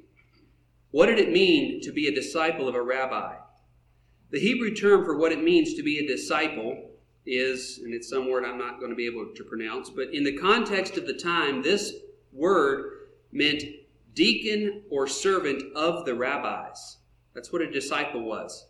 What 0.92 1.06
did 1.06 1.18
it 1.18 1.32
mean 1.32 1.80
to 1.82 1.90
be 1.90 2.06
a 2.06 2.14
disciple 2.14 2.68
of 2.68 2.76
a 2.76 2.82
rabbi? 2.82 3.34
The 4.30 4.38
Hebrew 4.38 4.76
term 4.76 5.04
for 5.04 5.18
what 5.18 5.32
it 5.32 5.42
means 5.42 5.74
to 5.74 5.82
be 5.82 5.98
a 5.98 6.06
disciple 6.06 6.92
is, 7.26 7.80
and 7.82 7.92
it's 7.92 8.08
some 8.08 8.30
word 8.30 8.44
I'm 8.44 8.58
not 8.58 8.78
going 8.78 8.90
to 8.90 8.96
be 8.96 9.06
able 9.06 9.32
to 9.34 9.42
pronounce, 9.42 9.90
but 9.90 10.14
in 10.14 10.22
the 10.22 10.38
context 10.38 10.96
of 10.96 11.08
the 11.08 11.14
time, 11.14 11.62
this 11.62 11.92
word 12.32 13.08
meant 13.32 13.64
deacon 14.14 14.84
or 14.88 15.08
servant 15.08 15.64
of 15.74 16.04
the 16.04 16.14
rabbis. 16.14 16.98
That's 17.34 17.52
what 17.52 17.62
a 17.62 17.72
disciple 17.72 18.22
was. 18.22 18.68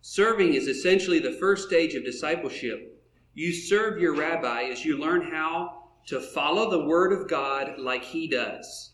Serving 0.00 0.54
is 0.54 0.68
essentially 0.68 1.18
the 1.18 1.36
first 1.38 1.68
stage 1.68 1.94
of 1.94 2.02
discipleship. 2.02 2.93
You 3.34 3.52
serve 3.52 4.00
your 4.00 4.14
rabbi 4.14 4.64
as 4.64 4.84
you 4.84 4.96
learn 4.96 5.30
how 5.30 5.88
to 6.06 6.20
follow 6.20 6.70
the 6.70 6.86
word 6.86 7.12
of 7.12 7.28
God 7.28 7.78
like 7.78 8.04
he 8.04 8.28
does. 8.28 8.92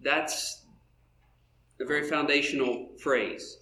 That's 0.00 0.64
a 1.80 1.84
very 1.84 2.08
foundational 2.08 2.88
phrase. 2.98 3.58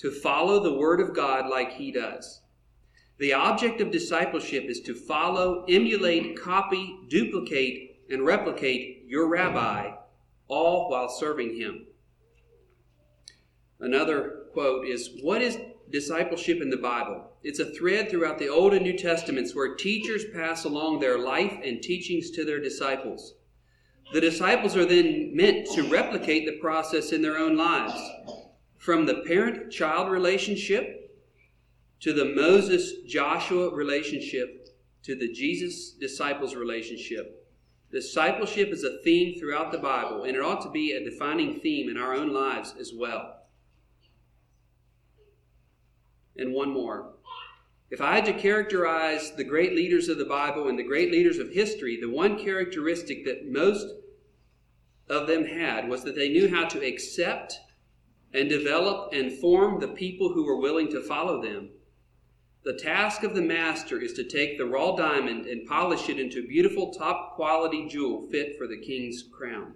To 0.00 0.10
follow 0.10 0.60
the 0.60 0.74
word 0.74 1.00
of 1.00 1.14
God 1.14 1.48
like 1.48 1.72
he 1.72 1.92
does. 1.92 2.40
The 3.18 3.34
object 3.34 3.80
of 3.80 3.92
discipleship 3.92 4.64
is 4.64 4.80
to 4.80 4.94
follow, 4.94 5.64
emulate, 5.68 6.40
copy, 6.40 6.98
duplicate, 7.08 8.00
and 8.10 8.26
replicate 8.26 9.04
your 9.06 9.28
rabbi, 9.28 9.92
all 10.48 10.90
while 10.90 11.08
serving 11.08 11.56
him. 11.56 11.86
Another 13.78 14.46
quote 14.52 14.86
is 14.86 15.10
What 15.22 15.42
is 15.42 15.56
discipleship 15.90 16.60
in 16.60 16.70
the 16.70 16.76
Bible? 16.76 17.32
It's 17.42 17.58
a 17.58 17.72
thread 17.72 18.10
throughout 18.10 18.38
the 18.38 18.48
Old 18.48 18.74
and 18.74 18.82
New 18.82 18.96
Testaments 18.96 19.54
where 19.54 19.74
teachers 19.74 20.24
pass 20.32 20.64
along 20.64 21.00
their 21.00 21.18
life 21.18 21.58
and 21.64 21.82
teachings 21.82 22.30
to 22.32 22.44
their 22.44 22.60
disciples. 22.60 23.34
The 24.12 24.20
disciples 24.20 24.76
are 24.76 24.84
then 24.84 25.34
meant 25.34 25.66
to 25.74 25.88
replicate 25.88 26.46
the 26.46 26.60
process 26.60 27.12
in 27.12 27.22
their 27.22 27.38
own 27.38 27.56
lives. 27.56 27.98
From 28.78 29.06
the 29.06 29.22
parent 29.26 29.72
child 29.72 30.10
relationship 30.10 31.16
to 32.00 32.12
the 32.12 32.24
Moses 32.24 32.92
Joshua 33.06 33.74
relationship 33.74 34.68
to 35.04 35.14
the 35.14 35.32
Jesus 35.32 35.92
disciples 35.92 36.54
relationship. 36.54 37.48
Discipleship 37.90 38.70
is 38.70 38.84
a 38.84 38.98
theme 39.02 39.38
throughout 39.38 39.70
the 39.70 39.78
Bible, 39.78 40.24
and 40.24 40.34
it 40.34 40.42
ought 40.42 40.62
to 40.62 40.70
be 40.70 40.92
a 40.92 41.04
defining 41.04 41.60
theme 41.60 41.90
in 41.90 41.96
our 41.96 42.14
own 42.14 42.32
lives 42.32 42.74
as 42.80 42.92
well. 42.94 43.42
And 46.36 46.52
one 46.52 46.70
more. 46.70 47.12
If 47.90 48.00
I 48.00 48.14
had 48.14 48.24
to 48.24 48.32
characterize 48.32 49.32
the 49.32 49.44
great 49.44 49.74
leaders 49.74 50.08
of 50.08 50.16
the 50.16 50.24
Bible 50.24 50.68
and 50.68 50.78
the 50.78 50.82
great 50.82 51.12
leaders 51.12 51.38
of 51.38 51.50
history, 51.50 51.98
the 52.00 52.08
one 52.08 52.42
characteristic 52.42 53.26
that 53.26 53.50
most 53.50 53.86
of 55.10 55.26
them 55.26 55.44
had 55.44 55.88
was 55.88 56.02
that 56.04 56.14
they 56.14 56.30
knew 56.30 56.48
how 56.48 56.66
to 56.68 56.86
accept 56.86 57.58
and 58.32 58.48
develop 58.48 59.12
and 59.12 59.32
form 59.40 59.78
the 59.78 59.88
people 59.88 60.32
who 60.32 60.46
were 60.46 60.56
willing 60.56 60.90
to 60.90 61.02
follow 61.02 61.42
them. 61.42 61.68
The 62.64 62.78
task 62.78 63.24
of 63.24 63.34
the 63.34 63.42
master 63.42 64.00
is 64.00 64.14
to 64.14 64.24
take 64.24 64.56
the 64.56 64.64
raw 64.64 64.96
diamond 64.96 65.46
and 65.46 65.68
polish 65.68 66.08
it 66.08 66.18
into 66.18 66.40
a 66.40 66.46
beautiful 66.46 66.92
top 66.92 67.34
quality 67.34 67.88
jewel 67.88 68.26
fit 68.30 68.56
for 68.56 68.66
the 68.66 68.80
king's 68.80 69.22
crown. 69.22 69.74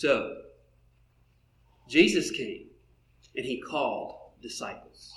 So, 0.00 0.34
Jesus 1.86 2.30
came 2.30 2.68
and 3.36 3.44
he 3.44 3.60
called 3.60 4.14
disciples. 4.40 5.12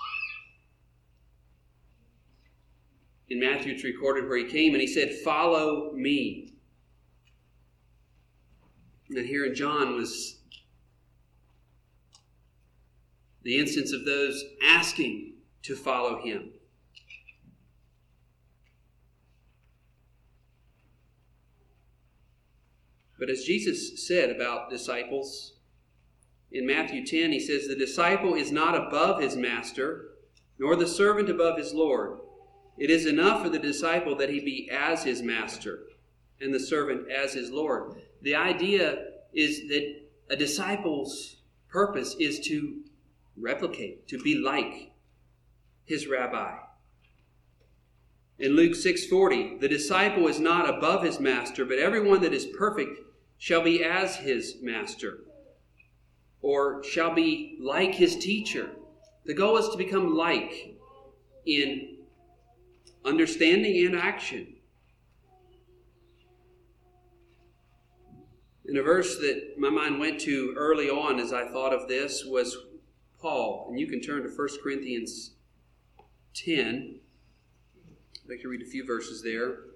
In 3.30 3.40
Matthew, 3.40 3.72
it's 3.76 3.86
recorded 3.86 4.28
where 4.28 4.38
he 4.38 4.52
came 4.52 4.74
and 4.74 4.82
he 4.82 4.88
said, 4.88 5.14
Follow 5.24 5.94
me. 5.94 6.56
And 9.10 9.26
here 9.26 9.46
in 9.46 9.56
John 9.56 9.96
was 9.96 10.42
the 13.44 13.58
instance 13.60 13.94
of 13.94 14.04
those 14.04 14.44
asking 14.62 15.36
to 15.62 15.78
follow 15.78 16.22
him. 16.22 16.53
But 23.24 23.30
as 23.30 23.46
Jesus 23.46 24.06
said 24.06 24.32
about 24.32 24.70
disciples, 24.70 25.54
in 26.52 26.68
Matthew 26.68 27.06
10, 27.06 27.32
he 27.32 27.40
says, 27.40 27.70
The 27.70 27.74
disciple 27.74 28.34
is 28.34 28.52
not 28.52 28.76
above 28.76 29.22
his 29.22 29.38
master, 29.38 30.10
nor 30.60 30.76
the 30.76 30.86
servant 30.86 31.30
above 31.30 31.58
his 31.58 31.74
Lord. 31.74 32.20
It 32.78 32.90
is 32.90 33.06
enough 33.06 33.42
for 33.42 33.48
the 33.48 33.60
disciple 33.60 34.18
that 34.18 34.30
he 34.30 34.42
be 34.42 34.70
as 34.70 35.06
his 35.06 35.22
master, 35.22 35.84
and 36.42 36.54
the 36.54 36.60
servant 36.60 37.10
as 37.10 37.32
his 37.32 37.50
Lord. 37.50 37.94
The 38.22 38.36
idea 38.36 39.06
is 39.34 39.70
that 39.70 40.02
a 40.30 40.36
disciple's 40.36 41.38
purpose 41.70 42.18
is 42.20 42.42
to 42.48 42.82
replicate, 43.38 44.06
to 44.10 44.22
be 44.22 44.36
like 44.36 44.92
his 45.86 46.08
rabbi. 46.08 46.58
In 48.38 48.58
Luke 48.58 48.74
6:40, 48.76 49.62
the 49.62 49.70
disciple 49.70 50.28
is 50.28 50.42
not 50.42 50.68
above 50.68 51.06
his 51.06 51.22
master, 51.22 51.64
but 51.64 51.80
everyone 51.80 52.20
that 52.20 52.34
is 52.34 52.46
perfect 52.48 53.00
shall 53.44 53.62
be 53.62 53.84
as 53.84 54.16
his 54.16 54.56
master, 54.62 55.20
or 56.42 56.82
shall 56.82 57.14
be 57.14 57.58
like 57.60 57.94
his 57.94 58.16
teacher. 58.16 58.70
The 59.26 59.34
goal 59.34 59.58
is 59.58 59.68
to 59.68 59.78
become 59.78 60.16
like 60.16 60.78
in 61.46 61.98
understanding 63.04 63.86
and 63.86 63.98
action. 63.98 64.48
And 68.66 68.78
a 68.78 68.82
verse 68.82 69.18
that 69.18 69.56
my 69.58 69.70
mind 69.70 70.00
went 70.00 70.22
to 70.22 70.54
early 70.56 70.90
on 70.90 71.20
as 71.20 71.34
I 71.34 71.46
thought 71.50 71.74
of 71.74 71.90
this 71.90 72.24
was 72.24 72.56
Paul. 73.20 73.68
And 73.70 73.78
you 73.78 73.88
can 73.88 74.00
turn 74.00 74.24
to 74.24 74.30
1 74.30 74.48
Corinthians 74.64 75.32
10. 76.34 76.96
I'd 78.24 78.30
like 78.30 78.42
to 78.44 78.48
read 78.48 78.62
a 78.62 78.72
few 78.72 78.86
verses 78.86 79.22
there. 79.22 79.73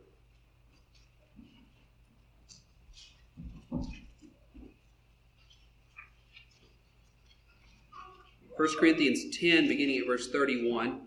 1 8.57 8.67
Corinthians 8.79 9.37
10, 9.37 9.67
beginning 9.67 9.99
at 9.99 10.07
verse 10.07 10.31
31. 10.31 11.01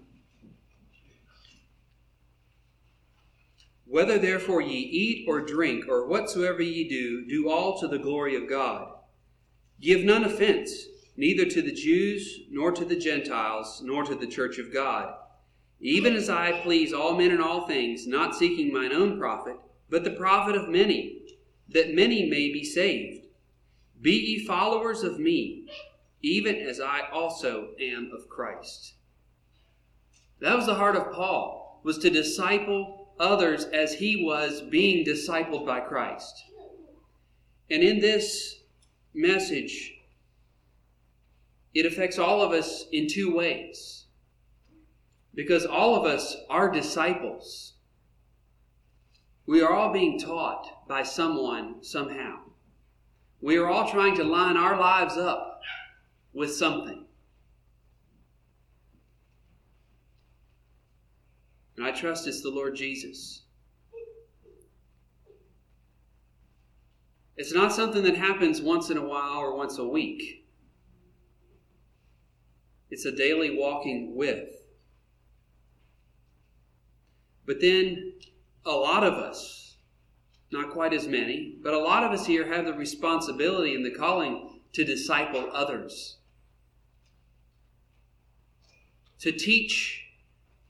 Whether 3.86 4.20
therefore 4.20 4.62
ye 4.62 4.78
eat 4.78 5.26
or 5.28 5.40
drink, 5.40 5.86
or 5.88 6.06
whatsoever 6.06 6.62
ye 6.62 6.88
do, 6.88 7.26
do 7.26 7.50
all 7.50 7.76
to 7.80 7.88
the 7.88 7.98
glory 7.98 8.36
of 8.36 8.48
God. 8.48 8.92
Give 9.80 10.04
none 10.04 10.22
offense, 10.22 10.86
neither 11.16 11.44
to 11.44 11.60
the 11.60 11.72
Jews, 11.72 12.38
nor 12.52 12.70
to 12.70 12.84
the 12.84 12.94
Gentiles, 12.94 13.82
nor 13.84 14.04
to 14.04 14.14
the 14.14 14.28
church 14.28 14.58
of 14.58 14.72
God. 14.72 15.12
Even 15.80 16.14
as 16.14 16.30
I 16.30 16.60
please 16.60 16.92
all 16.92 17.16
men 17.16 17.32
in 17.32 17.40
all 17.40 17.66
things, 17.66 18.06
not 18.06 18.36
seeking 18.36 18.72
mine 18.72 18.92
own 18.92 19.18
profit, 19.18 19.56
but 19.88 20.04
the 20.04 20.12
profit 20.12 20.54
of 20.54 20.68
many, 20.68 21.22
that 21.68 21.94
many 21.94 22.30
may 22.30 22.52
be 22.52 22.62
saved. 22.62 23.26
Be 24.00 24.12
ye 24.12 24.46
followers 24.46 25.02
of 25.02 25.18
me 25.18 25.66
even 26.22 26.56
as 26.56 26.80
I 26.80 27.08
also 27.12 27.70
am 27.80 28.10
of 28.14 28.28
Christ. 28.28 28.94
That 30.40 30.56
was 30.56 30.66
the 30.66 30.74
heart 30.74 30.96
of 30.96 31.12
Paul, 31.12 31.80
was 31.84 31.98
to 31.98 32.10
disciple 32.10 33.14
others 33.18 33.64
as 33.64 33.94
he 33.94 34.24
was 34.24 34.62
being 34.62 35.04
discipled 35.04 35.66
by 35.66 35.80
Christ. 35.80 36.44
And 37.70 37.82
in 37.82 38.00
this 38.00 38.60
message, 39.14 39.94
it 41.74 41.86
affects 41.86 42.18
all 42.18 42.42
of 42.42 42.52
us 42.52 42.86
in 42.90 43.06
two 43.06 43.34
ways. 43.34 44.06
Because 45.34 45.64
all 45.64 45.94
of 45.94 46.04
us 46.04 46.36
are 46.48 46.72
disciples. 46.72 47.74
We 49.46 49.62
are 49.62 49.72
all 49.72 49.92
being 49.92 50.18
taught 50.18 50.88
by 50.88 51.02
someone 51.02 51.82
somehow. 51.82 52.40
We 53.40 53.56
are 53.56 53.68
all 53.68 53.90
trying 53.90 54.16
to 54.16 54.24
line 54.24 54.56
our 54.56 54.78
lives 54.78 55.16
up 55.16 55.49
with 56.32 56.52
something. 56.52 57.04
And 61.76 61.86
I 61.86 61.92
trust 61.92 62.26
it's 62.26 62.42
the 62.42 62.50
Lord 62.50 62.76
Jesus. 62.76 63.42
It's 67.36 67.54
not 67.54 67.72
something 67.72 68.02
that 68.02 68.16
happens 68.16 68.60
once 68.60 68.90
in 68.90 68.98
a 68.98 69.04
while 69.04 69.38
or 69.38 69.56
once 69.56 69.78
a 69.78 69.88
week. 69.88 70.46
It's 72.90 73.06
a 73.06 73.16
daily 73.16 73.56
walking 73.56 74.14
with. 74.14 74.50
But 77.46 77.62
then 77.62 78.12
a 78.66 78.72
lot 78.72 79.02
of 79.02 79.14
us, 79.14 79.78
not 80.52 80.70
quite 80.70 80.92
as 80.92 81.08
many, 81.08 81.56
but 81.62 81.72
a 81.72 81.78
lot 81.78 82.04
of 82.04 82.12
us 82.12 82.26
here 82.26 82.46
have 82.52 82.66
the 82.66 82.74
responsibility 82.74 83.74
and 83.74 83.86
the 83.86 83.90
calling 83.90 84.60
to 84.74 84.84
disciple 84.84 85.48
others 85.52 86.18
to 89.20 89.32
teach, 89.32 90.04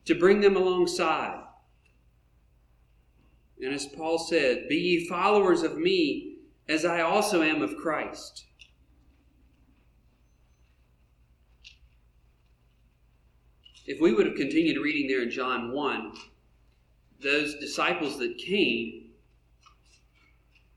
to 0.04 0.14
bring 0.14 0.40
them 0.40 0.56
alongside. 0.56 1.42
And 3.62 3.74
as 3.74 3.86
Paul 3.86 4.18
said, 4.18 4.68
Be 4.68 4.76
ye 4.76 5.08
followers 5.08 5.62
of 5.62 5.76
me, 5.76 6.36
as 6.68 6.84
I 6.84 7.00
also 7.00 7.42
am 7.42 7.62
of 7.62 7.76
Christ. 7.76 8.46
If 13.86 14.00
we 14.00 14.12
would 14.12 14.26
have 14.26 14.36
continued 14.36 14.80
reading 14.80 15.08
there 15.08 15.22
in 15.22 15.30
John 15.30 15.72
1, 15.72 16.12
those 17.22 17.56
disciples 17.56 18.18
that 18.18 18.38
came 18.38 19.10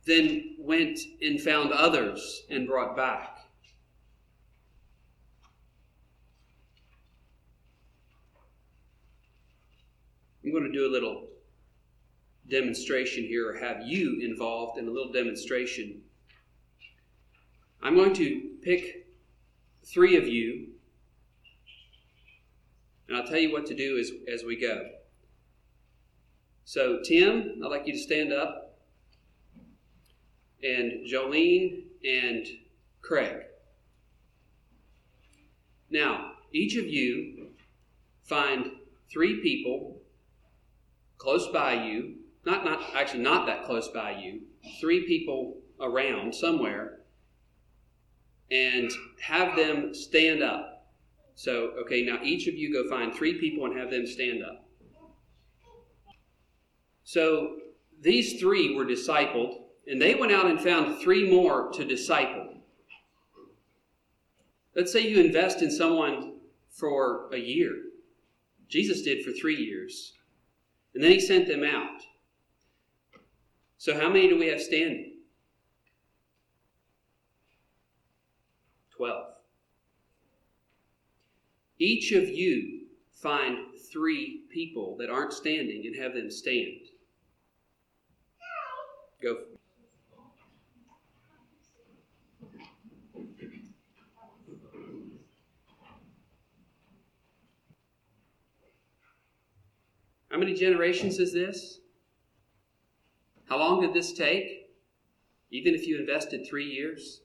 then 0.06 0.56
went 0.60 1.00
and 1.22 1.40
found 1.40 1.72
others 1.72 2.44
and 2.50 2.68
brought 2.68 2.96
back. 2.98 3.33
I'm 10.44 10.52
going 10.52 10.64
to 10.64 10.72
do 10.72 10.90
a 10.90 10.92
little 10.92 11.28
demonstration 12.50 13.24
here, 13.24 13.50
or 13.50 13.58
have 13.58 13.86
you 13.86 14.20
involved 14.22 14.78
in 14.78 14.88
a 14.88 14.92
little 14.92 15.12
demonstration. 15.12 16.02
I'm 17.82 17.96
going 17.96 18.14
to 18.16 18.50
pick 18.62 19.08
three 19.86 20.18
of 20.18 20.28
you, 20.28 20.68
and 23.08 23.18
I'll 23.18 23.26
tell 23.26 23.38
you 23.38 23.52
what 23.52 23.66
to 23.68 23.76
do 23.76 23.98
as, 23.98 24.12
as 24.32 24.44
we 24.44 24.60
go. 24.60 24.90
So, 26.66 27.02
Tim, 27.06 27.62
I'd 27.64 27.70
like 27.70 27.88
you 27.88 27.94
to 27.94 28.00
stand 28.00 28.32
up, 28.32 28.80
and 30.64 31.06
Jolene 31.06 31.84
and 32.06 32.48
Craig. 33.02 33.44
Now, 35.90 36.32
each 36.54 36.78
of 36.78 36.86
you 36.86 37.50
find 38.24 38.72
three 39.12 39.42
people 39.42 40.03
close 41.24 41.48
by 41.48 41.74
you, 41.74 42.16
not, 42.46 42.66
not 42.66 42.82
actually 42.94 43.24
not 43.24 43.46
that 43.48 43.64
close 43.64 43.88
by 43.88 44.12
you, 44.12 44.42
three 44.82 45.08
people 45.08 45.58
around 45.80 46.36
somewhere, 46.36 47.00
and 48.52 48.92
have 49.22 49.56
them 49.56 49.96
stand 49.96 50.44
up. 50.44 50.92
So, 51.36 51.72
okay, 51.82 52.04
now 52.04 52.20
each 52.22 52.48
of 52.48 52.56
you 52.56 52.74
go 52.74 52.90
find 52.90 53.16
three 53.16 53.40
people 53.40 53.66
and 53.66 53.80
have 53.80 53.90
them 53.90 54.06
stand 54.06 54.44
up. 54.44 54.68
So, 57.06 57.56
these 58.02 58.40
three 58.40 58.76
were 58.76 58.86
discipled 58.86 59.62
and 59.88 60.02
they 60.02 60.16
went 60.16 60.34
out 60.34 60.48
and 60.48 60.60
found 60.60 61.02
three 61.02 61.32
more 61.32 61.72
to 61.72 61.86
disciple. 61.86 62.58
Let's 64.76 64.92
say 64.92 65.08
you 65.08 65.22
invest 65.22 65.62
in 65.62 65.72
someone 65.72 66.34
for 66.70 67.30
a 67.34 67.38
year. 67.38 67.72
Jesus 68.68 69.04
did 69.04 69.24
for 69.24 69.32
three 69.32 69.56
years. 69.56 70.14
And 70.94 71.04
then 71.04 71.12
he 71.12 71.20
sent 71.20 71.48
them 71.48 71.64
out. 71.64 72.02
So, 73.78 74.00
how 74.00 74.10
many 74.10 74.30
do 74.30 74.38
we 74.38 74.48
have 74.48 74.62
standing? 74.62 75.18
Twelve. 78.96 79.34
Each 81.80 82.12
of 82.12 82.30
you 82.30 82.86
find 83.12 83.58
three 83.92 84.44
people 84.50 84.96
that 85.00 85.10
aren't 85.10 85.34
standing 85.34 85.84
and 85.86 85.96
have 85.96 86.14
them 86.14 86.30
stand. 86.32 86.80
Go. 89.22 89.38
How 100.34 100.40
many 100.40 100.56
generations 100.56 101.20
is 101.20 101.32
this? 101.32 101.78
How 103.48 103.60
long 103.60 103.82
did 103.82 103.94
this 103.94 104.14
take? 104.14 104.72
Even 105.52 105.76
if 105.76 105.86
you 105.86 106.00
invested 106.00 106.48
three 106.50 106.66
years? 106.66 107.22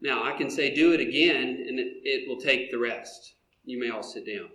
Now, 0.00 0.22
I 0.22 0.38
can 0.38 0.50
say 0.50 0.72
do 0.72 0.92
it 0.92 1.00
again 1.00 1.64
and 1.68 1.80
it, 1.80 1.94
it 2.04 2.28
will 2.28 2.40
take 2.40 2.70
the 2.70 2.78
rest. 2.78 3.34
You 3.64 3.80
may 3.80 3.90
all 3.90 4.04
sit 4.04 4.24
down. 4.24 4.50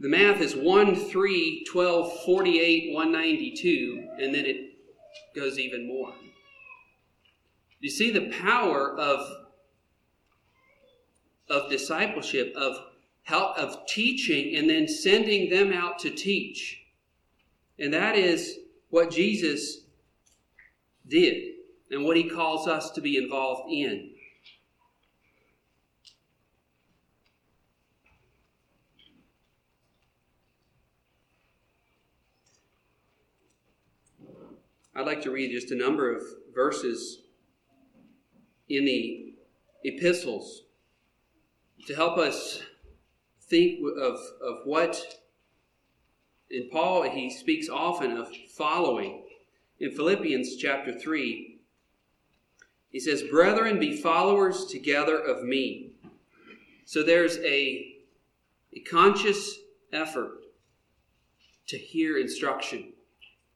The 0.00 0.08
math 0.08 0.40
is 0.40 0.56
1, 0.56 0.96
3, 0.96 1.64
12, 1.64 2.24
48, 2.24 2.92
192, 2.92 4.08
and 4.20 4.34
then 4.34 4.46
it 4.46 4.72
goes 5.36 5.60
even 5.60 5.86
more. 5.86 6.12
You 7.78 7.88
see 7.88 8.10
the 8.10 8.32
power 8.42 8.98
of, 8.98 9.45
of 11.56 11.70
discipleship, 11.70 12.54
of 12.56 12.76
help, 13.22 13.58
of 13.58 13.86
teaching, 13.86 14.56
and 14.56 14.68
then 14.68 14.86
sending 14.86 15.50
them 15.50 15.72
out 15.72 15.98
to 16.00 16.10
teach. 16.10 16.82
And 17.78 17.92
that 17.92 18.16
is 18.16 18.58
what 18.90 19.10
Jesus 19.10 19.78
did 21.08 21.54
and 21.90 22.04
what 22.04 22.16
he 22.16 22.28
calls 22.28 22.68
us 22.68 22.90
to 22.90 23.00
be 23.00 23.16
involved 23.16 23.72
in. 23.72 24.10
I'd 34.94 35.04
like 35.04 35.20
to 35.22 35.30
read 35.30 35.52
just 35.52 35.70
a 35.72 35.76
number 35.76 36.14
of 36.14 36.22
verses 36.54 37.20
in 38.68 38.86
the 38.86 39.34
epistles 39.84 40.65
to 41.86 41.94
help 41.94 42.18
us 42.18 42.62
think 43.48 43.80
of, 44.00 44.18
of 44.42 44.58
what, 44.64 45.00
in 46.50 46.68
Paul, 46.70 47.02
he 47.02 47.30
speaks 47.30 47.68
often 47.68 48.16
of 48.16 48.28
following. 48.56 49.22
In 49.78 49.92
Philippians 49.92 50.56
chapter 50.56 50.92
3, 50.92 51.60
he 52.90 53.00
says, 53.00 53.22
Brethren, 53.22 53.78
be 53.78 53.96
followers 53.96 54.66
together 54.66 55.18
of 55.18 55.44
me. 55.44 55.92
So 56.84 57.02
there's 57.02 57.36
a, 57.38 57.94
a 58.72 58.80
conscious 58.88 59.58
effort 59.92 60.44
to 61.68 61.76
hear 61.76 62.18
instruction 62.18 62.92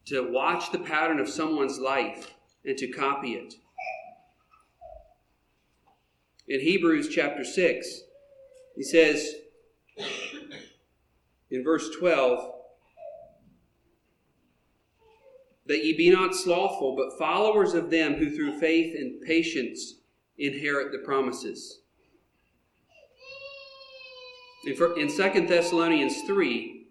to 0.07 0.31
watch 0.31 0.73
the 0.73 0.79
pattern 0.79 1.21
of 1.21 1.29
someone's 1.29 1.79
life 1.79 2.35
and 2.65 2.77
to 2.77 2.89
copy 2.89 3.33
it. 3.33 3.55
In 6.49 6.61
Hebrews 6.61 7.09
chapter 7.09 7.45
6, 7.45 8.03
he 8.81 8.85
says 8.85 9.35
in 11.51 11.63
verse 11.63 11.91
12, 11.99 12.51
that 15.67 15.85
ye 15.85 15.95
be 15.95 16.09
not 16.09 16.35
slothful, 16.35 16.97
but 16.97 17.19
followers 17.19 17.75
of 17.75 17.91
them 17.91 18.15
who 18.15 18.35
through 18.35 18.59
faith 18.59 18.97
and 18.99 19.21
patience 19.21 19.97
inherit 20.39 20.93
the 20.93 20.99
promises. 21.01 21.81
In 24.65 24.75
2 24.75 25.47
Thessalonians 25.47 26.23
3, 26.23 26.87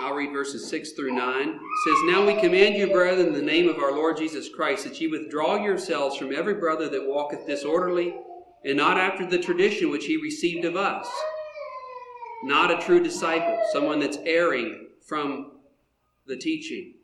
I'll 0.00 0.14
read 0.14 0.32
verses 0.32 0.66
6 0.70 0.92
through 0.92 1.14
9. 1.14 1.48
It 1.48 1.58
says, 1.84 1.98
Now 2.06 2.26
we 2.26 2.40
command 2.40 2.76
you, 2.76 2.90
brethren, 2.90 3.26
in 3.26 3.34
the 3.34 3.42
name 3.42 3.68
of 3.68 3.76
our 3.76 3.92
Lord 3.92 4.16
Jesus 4.16 4.48
Christ, 4.48 4.84
that 4.84 4.98
ye 4.98 5.08
withdraw 5.08 5.62
yourselves 5.62 6.16
from 6.16 6.34
every 6.34 6.54
brother 6.54 6.88
that 6.88 7.06
walketh 7.06 7.46
disorderly, 7.46 8.14
and 8.64 8.76
not 8.76 8.98
after 8.98 9.26
the 9.26 9.38
tradition 9.38 9.90
which 9.90 10.06
he 10.06 10.16
received 10.16 10.64
of 10.64 10.76
us. 10.76 11.08
Not 12.44 12.70
a 12.70 12.84
true 12.84 13.02
disciple, 13.02 13.58
someone 13.72 14.00
that's 14.00 14.18
erring 14.24 14.88
from 15.06 15.52
the 16.26 16.36
teaching. 16.36 16.94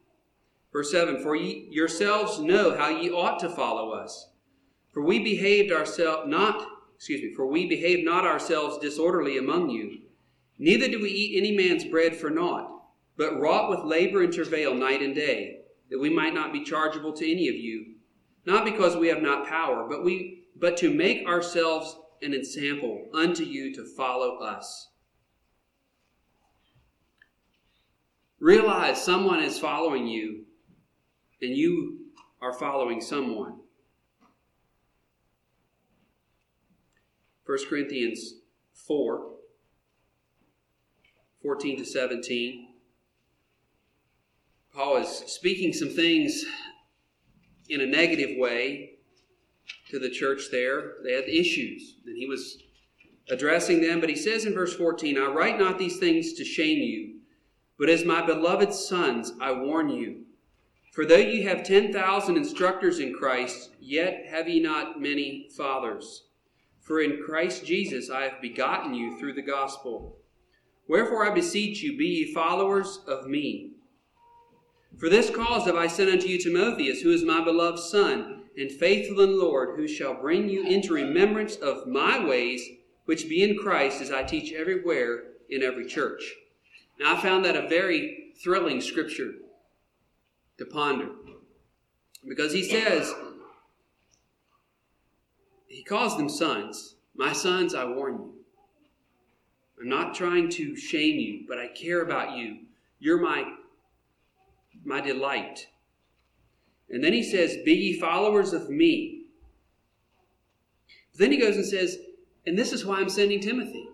Verse 0.73 0.91
7 0.91 1.23
For 1.23 1.37
ye 1.37 1.69
yourselves 1.71 2.41
know 2.41 2.77
how 2.77 2.89
ye 2.89 3.11
ought 3.11 3.39
to 3.41 3.49
follow 3.49 3.91
us. 3.91 4.31
For 4.93 5.03
we 5.03 5.19
behaved 5.19 5.73
ourselves 5.73 6.29
not, 6.29 6.67
excuse 6.97 7.23
me, 7.23 7.35
for 7.35 7.47
we 7.47 7.67
behaved 7.67 8.05
not 8.05 8.25
ourselves 8.25 8.79
disorderly 8.79 9.39
among 9.39 9.71
you, 9.71 10.01
neither 10.59 10.89
do 10.89 11.01
we 11.01 11.11
eat 11.11 11.39
any 11.39 11.57
man's 11.57 11.85
bread 11.85 12.17
for 12.17 12.31
naught 12.31 12.79
but 13.19 13.39
wrought 13.41 13.69
with 13.69 13.81
labor 13.81 14.23
and 14.23 14.33
travail 14.33 14.73
night 14.75 15.03
and 15.03 15.15
day, 15.15 15.59
that 15.91 15.99
we 15.99 16.09
might 16.09 16.33
not 16.33 16.53
be 16.53 16.63
chargeable 16.63 17.13
to 17.13 17.31
any 17.31 17.49
of 17.49 17.57
you, 17.57 17.95
not 18.47 18.65
because 18.65 18.97
we 18.97 19.09
have 19.09 19.21
not 19.21 19.47
power, 19.47 19.87
but 19.89 20.05
we 20.05 20.45
but 20.59 20.77
to 20.79 20.93
make 20.93 21.27
ourselves 21.27 21.97
an 22.23 22.35
ensample 22.35 23.07
unto 23.15 23.45
you 23.45 23.73
to 23.75 23.85
follow 23.85 24.39
us. 24.39 24.89
Realize 28.41 29.03
someone 29.03 29.43
is 29.43 29.59
following 29.59 30.07
you, 30.07 30.45
and 31.43 31.57
you 31.57 31.99
are 32.41 32.53
following 32.53 33.01
someone. 33.01 33.61
1 37.47 37.59
Corinthians 37.69 38.35
4 38.75 39.27
14 41.43 41.79
to 41.79 41.85
17. 41.85 42.69
Paul 44.75 44.99
is 44.99 45.09
speaking 45.09 45.73
some 45.73 45.89
things 45.89 46.45
in 47.69 47.81
a 47.81 47.87
negative 47.87 48.37
way 48.37 48.98
to 49.91 49.99
the 49.99 50.11
church 50.11 50.51
there. 50.51 50.95
They 51.05 51.13
had 51.13 51.29
issues, 51.29 51.97
and 52.07 52.17
he 52.17 52.27
was 52.27 52.59
addressing 53.31 53.81
them. 53.81 54.01
But 54.01 54.11
he 54.11 54.17
says 54.17 54.45
in 54.45 54.55
verse 54.55 54.75
14, 54.75 55.19
I 55.19 55.27
write 55.27 55.59
not 55.59 55.79
these 55.79 55.99
things 55.99 56.35
to 56.35 56.45
shame 56.45 56.79
you, 56.79 57.21
but 57.79 57.89
as 57.89 58.05
my 58.05 58.25
beloved 58.25 58.73
sons, 58.73 59.33
I 59.41 59.53
warn 59.53 59.89
you. 59.89 60.25
For 60.93 61.05
though 61.05 61.17
ye 61.17 61.43
have 61.43 61.63
10,000 61.63 62.37
instructors 62.37 62.99
in 62.99 63.15
Christ, 63.15 63.71
yet 63.81 64.27
have 64.29 64.49
ye 64.49 64.61
not 64.61 65.01
many 65.01 65.49
fathers. 65.57 66.25
For 66.81 67.01
in 67.01 67.23
Christ 67.23 67.65
Jesus 67.65 68.11
I 68.11 68.23
have 68.23 68.41
begotten 68.41 68.95
you 68.95 69.19
through 69.19 69.35
the 69.35 69.43
gospel. 69.43 70.17
Wherefore 70.89 71.31
I 71.31 71.35
beseech 71.35 71.83
you, 71.83 71.97
be 71.97 72.07
ye 72.07 72.35
followers 72.35 73.01
of 73.07 73.27
me 73.27 73.73
for 74.99 75.09
this 75.09 75.31
cause 75.31 75.65
have 75.67 75.77
I 75.77 75.87
sent 75.87 76.11
unto 76.11 76.27
you 76.27 76.39
Timotheus, 76.39 77.03
who 77.03 77.13
is 77.13 77.23
my 77.23 77.43
beloved 77.43 77.79
Son, 77.79 78.38
and 78.59 78.71
faithful 78.71 79.21
in 79.21 79.31
the 79.31 79.37
Lord, 79.37 79.77
who 79.77 79.87
shall 79.87 80.15
bring 80.15 80.49
you 80.49 80.67
into 80.67 80.93
remembrance 80.93 81.57
of 81.57 81.87
my 81.87 82.25
ways, 82.25 82.61
which 83.05 83.29
be 83.29 83.43
in 83.43 83.57
Christ, 83.57 84.03
as 84.03 84.11
I 84.11 84.25
teach 84.25 84.53
everywhere 84.53 85.23
in 85.49 85.63
every 85.63 85.87
church. 85.87 86.35
Now, 86.99 87.17
I 87.17 87.21
found 87.21 87.45
that 87.45 87.57
a 87.57 87.69
very 87.69 88.33
thrilling 88.43 88.81
scripture 88.81 89.33
to 90.59 90.67
ponder. 90.67 91.11
Because 92.29 92.53
he 92.53 92.65
says, 92.65 93.15
he 95.69 95.85
calls 95.85 96.17
them 96.17 96.29
sons. 96.29 96.97
My 97.15 97.33
sons, 97.33 97.75
I 97.75 97.85
warn 97.85 98.15
you. 98.15 98.35
I'm 99.81 99.89
not 99.89 100.15
trying 100.15 100.49
to 100.51 100.77
shame 100.77 101.21
you, 101.21 101.45
but 101.47 101.59
I 101.59 101.69
care 101.69 102.03
about 102.03 102.37
you. 102.37 102.59
You're 102.99 103.21
my 103.21 103.45
my 104.85 105.01
delight. 105.01 105.69
And 106.91 107.03
then 107.05 107.13
he 107.13 107.23
says, 107.23 107.57
Be 107.65 107.75
ye 107.75 108.01
followers 108.01 108.53
of 108.53 108.71
me. 108.71 109.27
But 111.13 111.21
Then 111.21 111.33
he 111.33 111.39
goes 111.39 111.57
and 111.57 111.67
says, 111.67 111.99
And 112.47 112.59
this 112.59 112.73
is 112.73 112.85
why 112.85 113.01
I'm 113.01 113.09
sending 113.09 113.41
Timothy. 113.41 113.89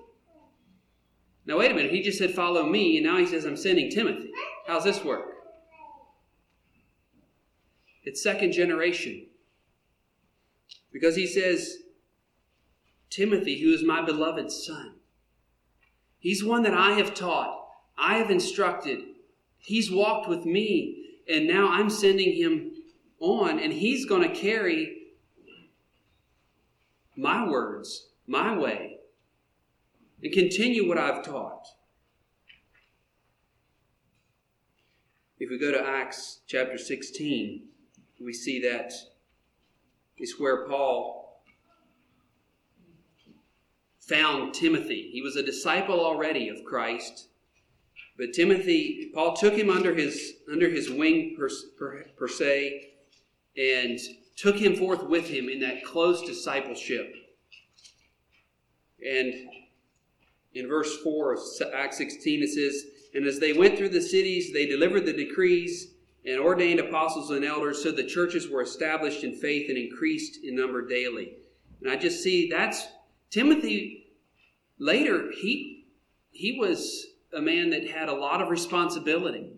Now, 1.46 1.58
wait 1.58 1.70
a 1.70 1.74
minute. 1.74 1.92
He 1.92 2.02
just 2.02 2.18
said, 2.18 2.34
Follow 2.34 2.64
me, 2.64 2.96
and 2.96 3.06
now 3.06 3.18
he 3.18 3.26
says, 3.26 3.44
I'm 3.44 3.56
sending 3.56 3.90
Timothy. 3.90 4.30
How's 4.66 4.84
this 4.84 5.04
work? 5.04 5.26
It's 8.04 8.22
second 8.22 8.52
generation. 8.52 9.26
Because 10.92 11.16
he 11.16 11.26
says, 11.26 11.78
Timothy, 13.10 13.60
who 13.60 13.72
is 13.72 13.82
my 13.82 14.04
beloved 14.04 14.50
son. 14.50 14.94
He's 16.18 16.44
one 16.44 16.62
that 16.62 16.74
I 16.74 16.92
have 16.92 17.14
taught, 17.14 17.66
I 17.98 18.16
have 18.16 18.30
instructed. 18.30 19.00
He's 19.58 19.90
walked 19.90 20.28
with 20.28 20.44
me, 20.44 21.18
and 21.28 21.46
now 21.46 21.68
I'm 21.68 21.90
sending 21.90 22.36
him 22.36 22.72
on, 23.24 23.58
and 23.58 23.72
he's 23.72 24.04
going 24.06 24.22
to 24.22 24.34
carry 24.34 25.04
my 27.16 27.48
words, 27.48 28.08
my 28.26 28.56
way, 28.56 28.98
and 30.22 30.32
continue 30.32 30.88
what 30.88 30.98
I've 30.98 31.24
taught. 31.24 31.66
If 35.38 35.50
we 35.50 35.58
go 35.58 35.72
to 35.72 35.86
Acts 35.86 36.40
chapter 36.46 36.78
16, 36.78 37.64
we 38.20 38.32
see 38.32 38.60
that 38.62 38.92
is 40.18 40.38
where 40.38 40.66
Paul 40.66 41.42
found 44.00 44.54
Timothy. 44.54 45.10
He 45.12 45.22
was 45.22 45.36
a 45.36 45.42
disciple 45.42 46.00
already 46.00 46.48
of 46.48 46.64
Christ, 46.64 47.28
but 48.16 48.32
Timothy, 48.32 49.10
Paul 49.12 49.34
took 49.34 49.54
him 49.54 49.70
under 49.70 49.94
his 49.94 50.34
under 50.50 50.68
his 50.68 50.90
wing 50.90 51.34
per, 51.36 51.48
per, 51.76 52.04
per 52.16 52.28
se, 52.28 52.93
and 53.56 53.98
took 54.36 54.56
him 54.56 54.76
forth 54.76 55.04
with 55.04 55.28
him 55.28 55.48
in 55.48 55.60
that 55.60 55.84
close 55.84 56.22
discipleship. 56.22 57.14
And 59.06 59.32
in 60.54 60.68
verse 60.68 60.96
4 61.02 61.32
of 61.34 61.38
Acts 61.74 61.98
16, 61.98 62.42
it 62.42 62.48
says, 62.48 62.84
And 63.14 63.26
as 63.26 63.38
they 63.38 63.52
went 63.52 63.76
through 63.76 63.90
the 63.90 64.00
cities, 64.00 64.52
they 64.52 64.66
delivered 64.66 65.06
the 65.06 65.12
decrees 65.12 65.94
and 66.26 66.40
ordained 66.40 66.80
apostles 66.80 67.30
and 67.30 67.44
elders, 67.44 67.82
so 67.82 67.92
the 67.92 68.06
churches 68.06 68.48
were 68.48 68.62
established 68.62 69.24
in 69.24 69.34
faith 69.34 69.68
and 69.68 69.76
increased 69.76 70.42
in 70.42 70.56
number 70.56 70.86
daily. 70.86 71.34
And 71.82 71.90
I 71.90 71.96
just 71.96 72.22
see 72.22 72.48
that's 72.48 72.86
Timothy 73.30 74.06
later, 74.78 75.30
he 75.32 75.86
he 76.30 76.58
was 76.58 77.06
a 77.32 77.40
man 77.40 77.70
that 77.70 77.88
had 77.88 78.08
a 78.08 78.14
lot 78.14 78.40
of 78.40 78.48
responsibility. 78.48 79.50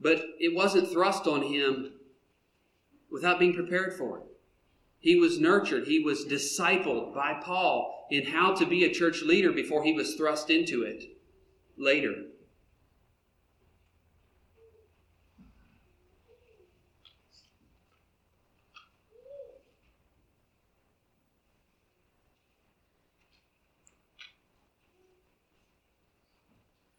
But 0.00 0.24
it 0.38 0.54
wasn't 0.54 0.90
thrust 0.90 1.26
on 1.26 1.42
him 1.42 1.92
without 3.10 3.38
being 3.38 3.54
prepared 3.54 3.94
for 3.94 4.18
it. 4.18 4.24
He 4.98 5.16
was 5.16 5.38
nurtured, 5.38 5.86
he 5.86 6.00
was 6.00 6.24
discipled 6.24 7.14
by 7.14 7.34
Paul 7.42 8.06
in 8.10 8.26
how 8.26 8.54
to 8.54 8.66
be 8.66 8.84
a 8.84 8.92
church 8.92 9.22
leader 9.22 9.52
before 9.52 9.84
he 9.84 9.92
was 9.92 10.14
thrust 10.14 10.50
into 10.50 10.82
it 10.82 11.04
later. 11.76 12.14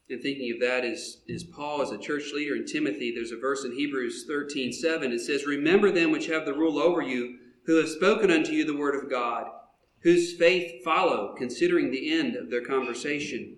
And 0.10 0.22
thinking 0.22 0.52
of 0.52 0.60
that 0.62 0.84
is, 0.84 1.22
is 1.28 1.43
Paul 1.43 1.84
as 1.84 1.91
a 1.91 1.98
church 1.98 2.32
leader 2.34 2.56
in 2.56 2.65
Timothy. 2.65 3.12
There's 3.13 3.32
a 3.32 3.38
verse 3.38 3.63
in 3.63 3.74
Hebrews 3.74 4.26
13 4.28 4.74
7. 4.74 5.12
It 5.12 5.19
says, 5.19 5.45
Remember 5.45 5.91
them 5.91 6.12
which 6.12 6.28
have 6.28 6.45
the 6.45 6.54
rule 6.54 6.80
over 6.80 7.02
you, 7.02 7.38
who 7.65 7.76
have 7.76 7.89
spoken 7.89 8.32
unto 8.32 8.52
you 8.52 8.65
the 8.65 8.76
word 8.76 8.95
of 8.95 9.10
God, 9.10 9.45
whose 10.00 10.36
faith 10.36 10.84
follow, 10.84 11.36
considering 11.38 11.91
the 11.91 12.12
end 12.12 12.36
of 12.36 12.50
their 12.50 12.65
conversation. 12.65 13.58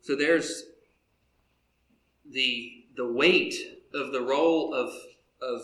So 0.00 0.16
there's 0.16 0.62
the, 2.30 2.84
the 2.96 3.12
weight 3.12 3.54
of 3.92 4.12
the 4.12 4.22
role 4.22 4.72
of, 4.72 4.90
of 5.42 5.60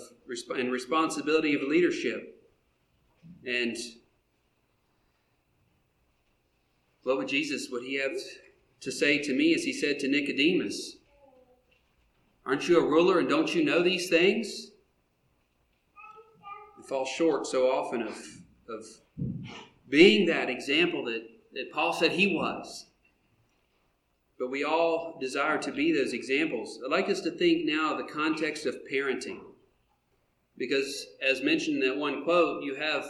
and 0.56 0.70
responsibility 0.70 1.54
of 1.54 1.62
leadership. 1.62 2.42
And 3.46 3.76
what 7.04 7.16
would 7.16 7.28
Jesus, 7.28 7.68
would 7.70 7.84
he 7.84 7.94
have 8.00 8.12
to 8.82 8.92
say 8.92 9.18
to 9.18 9.34
me 9.34 9.54
as 9.54 9.62
he 9.62 9.72
said 9.72 9.98
to 10.00 10.08
Nicodemus, 10.08 10.96
Aren't 12.44 12.68
you 12.68 12.78
a 12.78 12.84
ruler 12.84 13.20
and 13.20 13.28
don't 13.28 13.54
you 13.54 13.64
know 13.64 13.82
these 13.82 14.08
things? 14.08 14.72
I 16.78 16.86
fall 16.86 17.04
short 17.04 17.46
so 17.46 17.70
often 17.70 18.02
of, 18.02 18.18
of 18.68 18.84
being 19.88 20.26
that 20.26 20.50
example 20.50 21.04
that, 21.04 21.22
that 21.52 21.70
Paul 21.72 21.92
said 21.92 22.12
he 22.12 22.34
was. 22.34 22.86
But 24.38 24.50
we 24.50 24.64
all 24.64 25.18
desire 25.20 25.58
to 25.58 25.70
be 25.70 25.92
those 25.92 26.12
examples. 26.12 26.80
I'd 26.84 26.90
like 26.90 27.08
us 27.08 27.20
to 27.20 27.30
think 27.30 27.64
now 27.64 27.92
of 27.92 27.98
the 27.98 28.12
context 28.12 28.66
of 28.66 28.76
parenting. 28.92 29.38
Because, 30.58 31.06
as 31.24 31.42
mentioned 31.42 31.80
in 31.80 31.88
that 31.88 31.96
one 31.96 32.24
quote, 32.24 32.64
you 32.64 32.74
have 32.74 33.06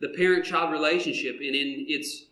the 0.00 0.10
parent 0.10 0.44
child 0.44 0.70
relationship, 0.70 1.36
and 1.36 1.54
in 1.54 1.86
its 1.88 2.26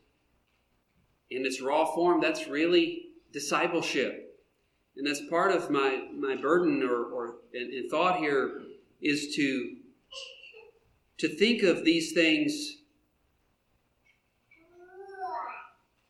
in 1.31 1.45
its 1.45 1.61
raw 1.61 1.85
form, 1.95 2.21
that's 2.21 2.49
really 2.49 3.07
discipleship. 3.33 4.25
And 4.97 5.07
that's 5.07 5.23
part 5.29 5.53
of 5.53 5.71
my, 5.71 6.09
my 6.17 6.37
burden 6.37 6.83
or, 6.83 7.05
or 7.05 7.35
and, 7.55 7.73
and 7.73 7.91
thought 7.91 8.19
here 8.19 8.63
is 9.01 9.35
to, 9.37 9.77
to 11.19 11.29
think 11.29 11.63
of 11.63 11.85
these 11.85 12.13
things 12.13 12.79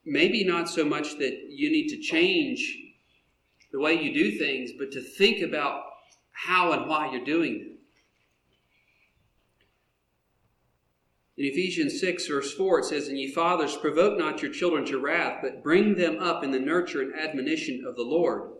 maybe 0.08 0.42
not 0.42 0.68
so 0.68 0.84
much 0.84 1.18
that 1.18 1.48
you 1.50 1.70
need 1.70 1.88
to 1.88 1.98
change 1.98 2.78
the 3.72 3.78
way 3.78 3.92
you 3.92 4.14
do 4.14 4.38
things, 4.38 4.70
but 4.78 4.90
to 4.92 5.02
think 5.02 5.42
about 5.42 5.82
how 6.32 6.72
and 6.72 6.88
why 6.88 7.10
you're 7.12 7.24
doing 7.24 7.58
them. 7.58 7.77
In 11.38 11.44
Ephesians 11.44 12.00
6, 12.00 12.26
verse 12.26 12.52
4, 12.52 12.80
it 12.80 12.84
says, 12.86 13.06
And 13.06 13.16
ye 13.16 13.30
fathers, 13.30 13.76
provoke 13.76 14.18
not 14.18 14.42
your 14.42 14.50
children 14.50 14.84
to 14.86 14.98
wrath, 14.98 15.38
but 15.40 15.62
bring 15.62 15.94
them 15.94 16.18
up 16.18 16.42
in 16.42 16.50
the 16.50 16.58
nurture 16.58 17.00
and 17.00 17.14
admonition 17.14 17.84
of 17.86 17.94
the 17.94 18.02
Lord. 18.02 18.50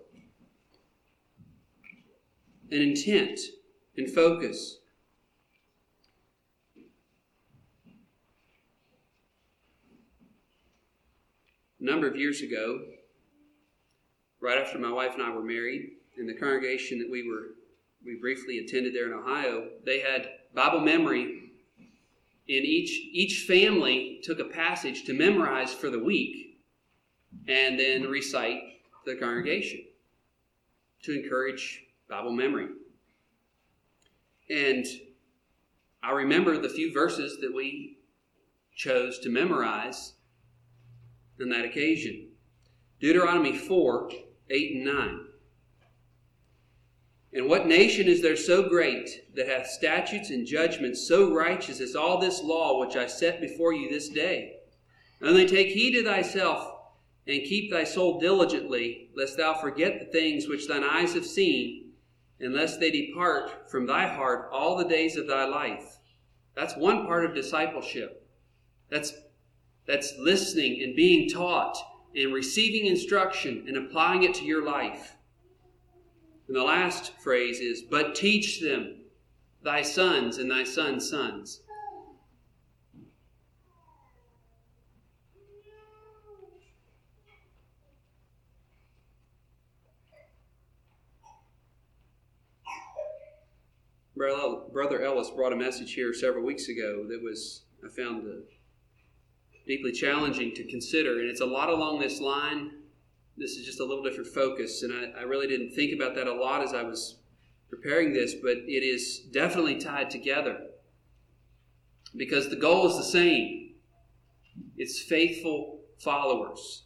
An 2.71 2.81
intent 2.81 3.41
and 3.97 4.09
focus. 4.09 4.79
A 11.81 11.85
number 11.85 12.07
of 12.07 12.15
years 12.15 12.43
ago, 12.43 12.81
right 14.41 14.59
after 14.59 14.79
my 14.79 14.93
wife 14.93 15.15
and 15.15 15.23
I 15.25 15.31
were 15.31 15.43
married, 15.43 15.95
in 16.17 16.29
the 16.29 16.35
congregation 16.35 17.01
that 17.01 17.11
we 17.11 17.29
were 17.29 17.55
we 18.05 18.15
briefly 18.21 18.59
attended 18.59 18.95
there 18.95 19.07
in 19.07 19.13
Ohio, 19.13 19.69
they 19.85 19.99
had 19.99 20.29
Bible 20.55 20.81
memory 20.81 21.48
and 22.49 22.65
each 22.65 22.91
each 23.13 23.45
family 23.47 24.21
took 24.23 24.39
a 24.39 24.45
passage 24.45 25.05
to 25.05 25.13
memorize 25.13 25.73
for 25.73 25.91
the 25.91 25.99
week 25.99 26.61
and 27.47 27.79
then 27.79 28.05
recite 28.05 28.61
to 29.05 29.15
the 29.15 29.21
congregation 29.21 29.85
to 31.03 31.13
encourage 31.13 31.85
Bible 32.09 32.33
memory. 32.33 32.69
And 34.51 34.87
I 36.03 36.13
remember 36.13 36.59
the 36.59 36.69
few 36.69 36.93
verses 36.93 37.39
that 37.41 37.55
we 37.55 37.99
chose 38.75 39.19
to 39.21 39.29
memorize 39.29 40.15
on 41.41 41.51
that 41.51 41.65
occasion. 41.65 42.29
Deuteronomy 43.01 43.57
4 43.57 44.11
8 44.51 44.77
and 44.77 44.85
9. 44.85 45.28
And 47.33 47.47
what 47.47 47.67
nation 47.67 48.07
is 48.07 48.23
there 48.23 48.37
so 48.37 48.69
great 48.69 49.35
that 49.35 49.49
hath 49.49 49.67
statutes 49.67 50.31
and 50.31 50.47
judgments 50.47 51.07
so 51.07 51.35
righteous 51.35 51.81
as 51.81 51.95
all 51.95 52.19
this 52.19 52.43
law 52.43 52.81
which 52.81 52.97
I 52.97 53.07
set 53.07 53.41
before 53.41 53.75
you 53.75 53.91
this 53.91 54.09
day? 54.09 54.57
Only 55.21 55.47
take 55.47 55.69
heed 55.69 55.93
to 55.93 56.05
thyself 56.05 56.75
and 57.27 57.43
keep 57.43 57.71
thy 57.71 57.85
soul 57.85 58.19
diligently, 58.19 59.11
lest 59.15 59.37
thou 59.37 59.53
forget 59.53 59.99
the 59.99 60.07
things 60.07 60.49
which 60.49 60.67
thine 60.67 60.85
eyes 60.85 61.13
have 61.13 61.27
seen, 61.27 61.93
and 62.41 62.55
lest 62.55 62.81
they 62.81 62.91
depart 62.91 63.71
from 63.71 63.87
thy 63.87 64.07
heart 64.07 64.49
all 64.51 64.77
the 64.77 64.89
days 64.89 65.17
of 65.17 65.27
thy 65.27 65.45
life. 65.45 65.99
That's 66.55 66.77
one 66.77 67.05
part 67.05 67.27
of 67.27 67.35
discipleship. 67.35 68.27
That's, 68.89 69.13
that's 69.87 70.15
listening 70.19 70.83
and 70.83 70.97
being 70.97 71.29
taught 71.29 71.77
and 72.17 72.33
receiving 72.33 72.87
instruction 72.87 73.65
and 73.69 73.77
applying 73.77 74.23
it 74.23 74.33
to 74.35 74.45
your 74.45 74.65
life. 74.65 75.18
And 76.49 76.57
the 76.57 76.65
last 76.65 77.13
phrase 77.21 77.61
is, 77.61 77.83
But 77.83 78.15
teach 78.15 78.61
them, 78.61 79.03
thy 79.63 79.83
sons 79.83 80.39
and 80.39 80.51
thy 80.51 80.65
sons' 80.65 81.09
sons. 81.09 81.61
Brother 94.79 95.03
Ellis 95.03 95.31
brought 95.31 95.53
a 95.53 95.57
message 95.57 95.95
here 95.95 96.15
several 96.15 96.45
weeks 96.45 96.69
ago 96.69 97.05
that 97.09 97.21
was, 97.21 97.63
I 97.85 97.89
found, 97.89 98.29
uh, 98.29 98.43
deeply 99.67 99.91
challenging 99.91 100.55
to 100.55 100.65
consider. 100.65 101.19
And 101.19 101.29
it's 101.29 101.41
a 101.41 101.47
lot 101.47 101.69
along 101.69 101.99
this 101.99 102.21
line 102.21 102.78
this 103.39 103.53
is 103.53 103.65
just 103.65 103.81
a 103.81 103.85
little 103.85 104.03
different 104.03 104.29
focus. 104.29 104.83
And 104.83 104.93
I, 104.93 105.21
I 105.21 105.23
really 105.23 105.47
didn't 105.47 105.75
think 105.75 105.95
about 105.95 106.15
that 106.17 106.27
a 106.27 106.35
lot 106.35 106.63
as 106.63 106.75
I 106.75 106.83
was 106.83 107.19
preparing 107.71 108.13
this, 108.13 108.35
but 108.35 108.57
it 108.67 108.83
is 108.83 109.21
definitely 109.33 109.79
tied 109.79 110.11
together 110.11 110.59
because 112.17 112.49
the 112.49 112.57
goal 112.57 112.87
is 112.89 112.97
the 112.97 113.03
same 113.03 113.69
it's 114.77 115.01
faithful 115.01 115.81
followers. 115.99 116.85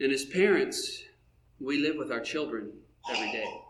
And 0.00 0.12
as 0.12 0.24
parents, 0.24 1.02
we 1.60 1.78
live 1.78 1.96
with 1.96 2.12
our 2.12 2.20
children 2.20 2.72
every 3.10 3.32
day. 3.32 3.60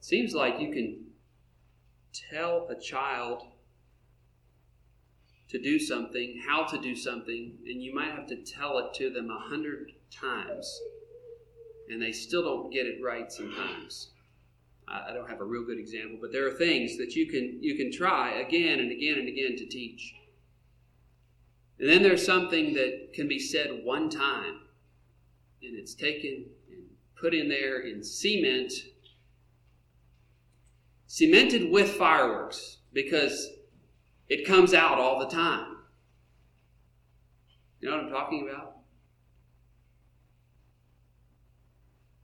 Seems 0.00 0.34
like 0.34 0.60
you 0.60 0.72
can 0.72 1.01
tell 2.32 2.68
a 2.70 2.80
child 2.80 3.42
to 5.48 5.58
do 5.60 5.78
something, 5.78 6.40
how 6.46 6.64
to 6.64 6.78
do 6.78 6.96
something, 6.96 7.58
and 7.66 7.82
you 7.82 7.94
might 7.94 8.10
have 8.10 8.26
to 8.26 8.36
tell 8.36 8.78
it 8.78 8.94
to 8.94 9.10
them 9.10 9.28
a 9.30 9.38
hundred 9.38 9.92
times, 10.10 10.80
and 11.88 12.00
they 12.00 12.12
still 12.12 12.42
don't 12.42 12.72
get 12.72 12.86
it 12.86 13.02
right 13.02 13.30
sometimes. 13.30 14.08
I 14.88 15.12
don't 15.12 15.28
have 15.28 15.40
a 15.40 15.44
real 15.44 15.64
good 15.64 15.78
example, 15.78 16.18
but 16.20 16.32
there 16.32 16.46
are 16.46 16.52
things 16.52 16.98
that 16.98 17.14
you 17.14 17.26
can 17.26 17.62
you 17.62 17.76
can 17.76 17.90
try 17.90 18.40
again 18.40 18.78
and 18.78 18.90
again 18.90 19.18
and 19.18 19.28
again 19.28 19.56
to 19.56 19.66
teach. 19.66 20.14
And 21.78 21.88
then 21.88 22.02
there's 22.02 22.24
something 22.24 22.74
that 22.74 23.12
can 23.14 23.28
be 23.28 23.38
said 23.38 23.80
one 23.84 24.10
time, 24.10 24.60
and 25.62 25.78
it's 25.78 25.94
taken 25.94 26.46
and 26.70 26.84
put 27.18 27.32
in 27.34 27.48
there 27.48 27.80
in 27.80 28.02
cement, 28.02 28.72
cemented 31.12 31.70
with 31.70 31.90
fireworks, 31.90 32.78
because 32.94 33.50
it 34.30 34.46
comes 34.46 34.72
out 34.72 34.96
all 34.96 35.18
the 35.18 35.28
time. 35.28 35.76
You 37.80 37.90
know 37.90 37.96
what 37.96 38.06
I'm 38.06 38.10
talking 38.10 38.48
about? 38.50 38.76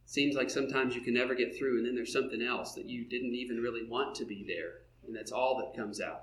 Seems 0.06 0.34
like 0.34 0.48
sometimes 0.48 0.94
you 0.94 1.02
can 1.02 1.12
never 1.12 1.34
get 1.34 1.54
through, 1.54 1.76
and 1.76 1.86
then 1.86 1.94
there's 1.94 2.14
something 2.14 2.40
else 2.40 2.72
that 2.76 2.86
you 2.86 3.04
didn't 3.04 3.34
even 3.34 3.58
really 3.58 3.86
want 3.86 4.14
to 4.14 4.24
be 4.24 4.42
there, 4.48 4.80
and 5.06 5.14
that's 5.14 5.32
all 5.32 5.58
that 5.58 5.78
comes 5.78 6.00
out. 6.00 6.22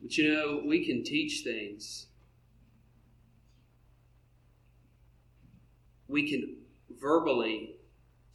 But 0.00 0.16
you 0.16 0.32
know, 0.32 0.62
we 0.66 0.86
can 0.86 1.04
teach 1.04 1.42
things. 1.44 2.06
We 6.08 6.30
can 6.30 6.56
verbally 6.98 7.75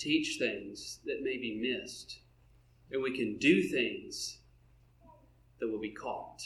teach 0.01 0.37
things 0.39 0.99
that 1.05 1.21
may 1.21 1.37
be 1.37 1.59
missed. 1.61 2.19
And 2.91 3.01
we 3.01 3.15
can 3.15 3.37
do 3.37 3.61
things 3.63 4.39
that 5.59 5.69
will 5.69 5.79
be 5.79 5.91
caught. 5.91 6.41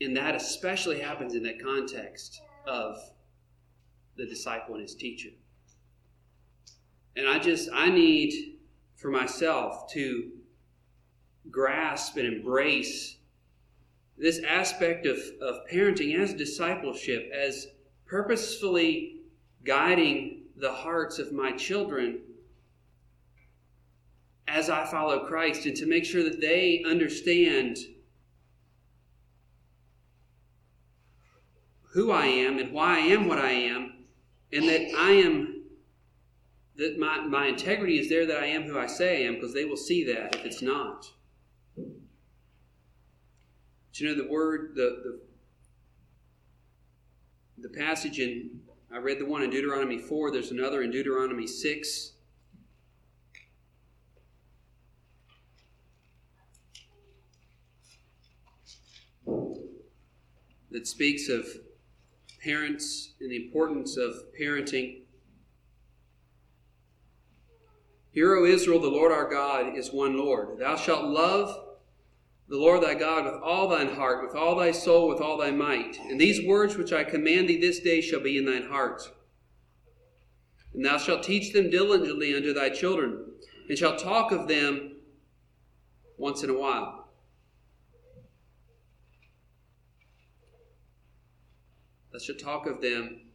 And 0.00 0.16
that 0.16 0.34
especially 0.34 1.00
happens 1.00 1.34
in 1.34 1.42
that 1.44 1.62
context 1.62 2.40
of 2.66 2.96
the 4.16 4.26
disciple 4.26 4.74
and 4.74 4.82
his 4.82 4.94
teacher. 4.94 5.30
And 7.16 7.28
I 7.28 7.38
just, 7.38 7.68
I 7.72 7.90
need 7.90 8.58
for 8.96 9.10
myself 9.10 9.90
to 9.92 10.30
grasp 11.50 12.16
and 12.16 12.26
embrace 12.26 13.16
this 14.16 14.40
aspect 14.46 15.06
of, 15.06 15.18
of 15.40 15.60
parenting 15.72 16.18
as 16.18 16.34
discipleship, 16.34 17.30
as 17.34 17.66
purposefully 18.06 19.22
guiding 19.64 20.39
the 20.60 20.72
hearts 20.72 21.18
of 21.18 21.32
my 21.32 21.52
children 21.52 22.20
as 24.46 24.68
I 24.68 24.84
follow 24.84 25.26
Christ, 25.26 25.64
and 25.66 25.76
to 25.76 25.86
make 25.86 26.04
sure 26.04 26.24
that 26.24 26.40
they 26.40 26.82
understand 26.84 27.78
who 31.92 32.10
I 32.10 32.26
am 32.26 32.58
and 32.58 32.72
why 32.72 32.96
I 32.96 33.00
am 33.00 33.28
what 33.28 33.38
I 33.38 33.52
am, 33.52 34.04
and 34.52 34.68
that 34.68 34.92
I 34.96 35.12
am, 35.12 35.64
that 36.76 36.98
my, 36.98 37.20
my 37.20 37.46
integrity 37.46 37.98
is 37.98 38.08
there 38.08 38.26
that 38.26 38.42
I 38.42 38.46
am 38.46 38.64
who 38.64 38.76
I 38.78 38.86
say 38.86 39.24
I 39.24 39.28
am, 39.28 39.34
because 39.34 39.54
they 39.54 39.64
will 39.64 39.76
see 39.76 40.04
that 40.12 40.34
if 40.34 40.44
it's 40.44 40.62
not. 40.62 41.06
But 41.76 41.86
you 44.00 44.08
know, 44.08 44.14
the 44.20 44.28
word, 44.28 44.72
the, 44.74 45.20
the, 47.58 47.68
the 47.68 47.78
passage 47.78 48.18
in, 48.18 48.60
I 48.92 48.98
read 48.98 49.20
the 49.20 49.24
one 49.24 49.42
in 49.42 49.50
Deuteronomy 49.50 49.98
4, 49.98 50.32
there's 50.32 50.50
another 50.50 50.82
in 50.82 50.90
Deuteronomy 50.90 51.46
6. 51.46 52.12
That 60.72 60.88
speaks 60.88 61.28
of 61.28 61.46
parents 62.42 63.14
and 63.20 63.30
the 63.30 63.36
importance 63.36 63.96
of 63.96 64.14
parenting. 64.40 65.02
Hear, 68.10 68.34
O 68.34 68.44
Israel, 68.44 68.80
the 68.80 68.88
Lord 68.88 69.12
our 69.12 69.30
God 69.30 69.76
is 69.76 69.92
one 69.92 70.18
Lord. 70.18 70.58
Thou 70.58 70.74
shalt 70.74 71.04
love 71.04 71.69
the 72.50 72.58
Lord 72.58 72.82
thy 72.82 72.94
God 72.94 73.24
with 73.26 73.40
all 73.44 73.68
thine 73.68 73.94
heart, 73.94 74.26
with 74.26 74.34
all 74.34 74.56
thy 74.56 74.72
soul, 74.72 75.08
with 75.08 75.20
all 75.20 75.38
thy 75.38 75.52
might. 75.52 75.96
And 76.10 76.20
these 76.20 76.44
words 76.44 76.76
which 76.76 76.92
I 76.92 77.04
command 77.04 77.48
thee 77.48 77.60
this 77.60 77.78
day 77.78 78.00
shall 78.00 78.18
be 78.20 78.36
in 78.36 78.44
thine 78.44 78.66
heart. 78.68 79.02
And 80.74 80.84
thou 80.84 80.98
shalt 80.98 81.22
teach 81.22 81.52
them 81.52 81.70
diligently 81.70 82.34
unto 82.34 82.52
thy 82.52 82.68
children, 82.70 83.24
and 83.68 83.78
shalt 83.78 84.00
talk 84.00 84.32
of 84.32 84.48
them 84.48 84.96
once 86.18 86.42
in 86.42 86.50
a 86.50 86.58
while. 86.58 87.12
Thou 92.12 92.18
shalt 92.18 92.40
talk 92.40 92.66
of 92.66 92.80
them 92.80 93.26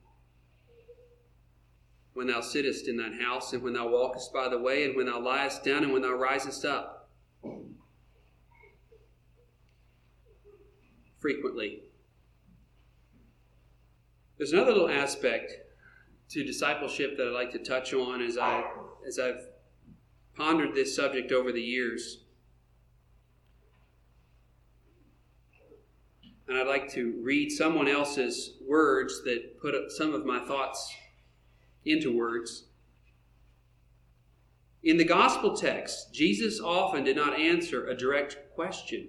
when 2.13 2.28
thou 2.28 2.41
sittest 2.41 2.89
in 2.89 2.97
thine 2.97 3.17
house, 3.21 3.54
and 3.54 3.63
when 3.63 3.73
thou 3.73 3.88
walkest 3.88 4.34
by 4.34 4.49
the 4.49 4.60
way, 4.60 4.84
and 4.84 4.93
when 4.93 5.06
thou 5.06 5.21
liest 5.21 5.63
down, 5.63 5.84
and 5.84 5.93
when 5.93 6.01
thou 6.01 6.13
risest 6.13 6.65
up 6.65 6.95
frequently. 11.25 11.79
There's 14.38 14.53
another 14.53 14.73
little 14.73 14.91
aspect 14.91 15.53
to 16.29 16.43
discipleship 16.43 17.17
that 17.17 17.25
I'd 17.25 17.33
like 17.33 17.51
to 17.53 17.57
touch 17.57 17.95
on 17.95 18.21
as 18.21 18.38
I 18.38 18.63
as 19.07 19.17
I've 19.17 19.47
pondered 20.38 20.75
this 20.75 20.95
subject 20.95 21.31
over 21.31 21.51
the 21.51 21.63
years. 21.63 22.25
And 26.47 26.59
I'd 26.59 26.67
like 26.67 26.93
to 26.93 27.19
read 27.23 27.49
someone 27.49 27.88
else's 27.88 28.59
words 28.63 29.23
that 29.23 29.59
put 29.59 29.73
some 29.93 30.13
of 30.13 30.27
my 30.27 30.45
thoughts 30.45 30.93
into 31.85 32.15
words. 32.15 32.65
In 34.83 34.97
the 34.97 35.05
gospel 35.05 35.57
text, 35.57 36.13
Jesus 36.13 36.59
often 36.59 37.03
did 37.03 37.15
not 37.15 37.39
answer 37.39 37.88
a 37.88 37.97
direct 37.97 38.38
question 38.53 39.07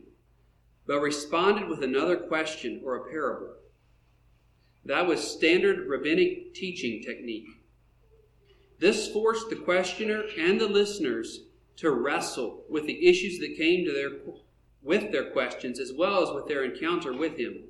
but 0.86 1.00
responded 1.00 1.68
with 1.68 1.82
another 1.82 2.16
question 2.16 2.80
or 2.84 2.96
a 2.96 3.10
parable. 3.10 3.54
That 4.84 5.06
was 5.06 5.20
standard 5.20 5.88
rabbinic 5.88 6.54
teaching 6.54 7.02
technique. 7.02 7.48
This 8.78 9.08
forced 9.08 9.50
the 9.50 9.56
questioner 9.56 10.22
and 10.38 10.60
the 10.60 10.68
listeners 10.68 11.40
to 11.76 11.90
wrestle 11.90 12.64
with 12.68 12.86
the 12.86 13.06
issues 13.06 13.38
that 13.40 13.56
came 13.56 13.84
to 13.84 13.92
their 13.92 14.10
with 14.82 15.10
their 15.10 15.30
questions 15.30 15.80
as 15.80 15.92
well 15.92 16.22
as 16.22 16.32
with 16.32 16.46
their 16.46 16.64
encounter 16.64 17.12
with 17.12 17.36
him. 17.36 17.64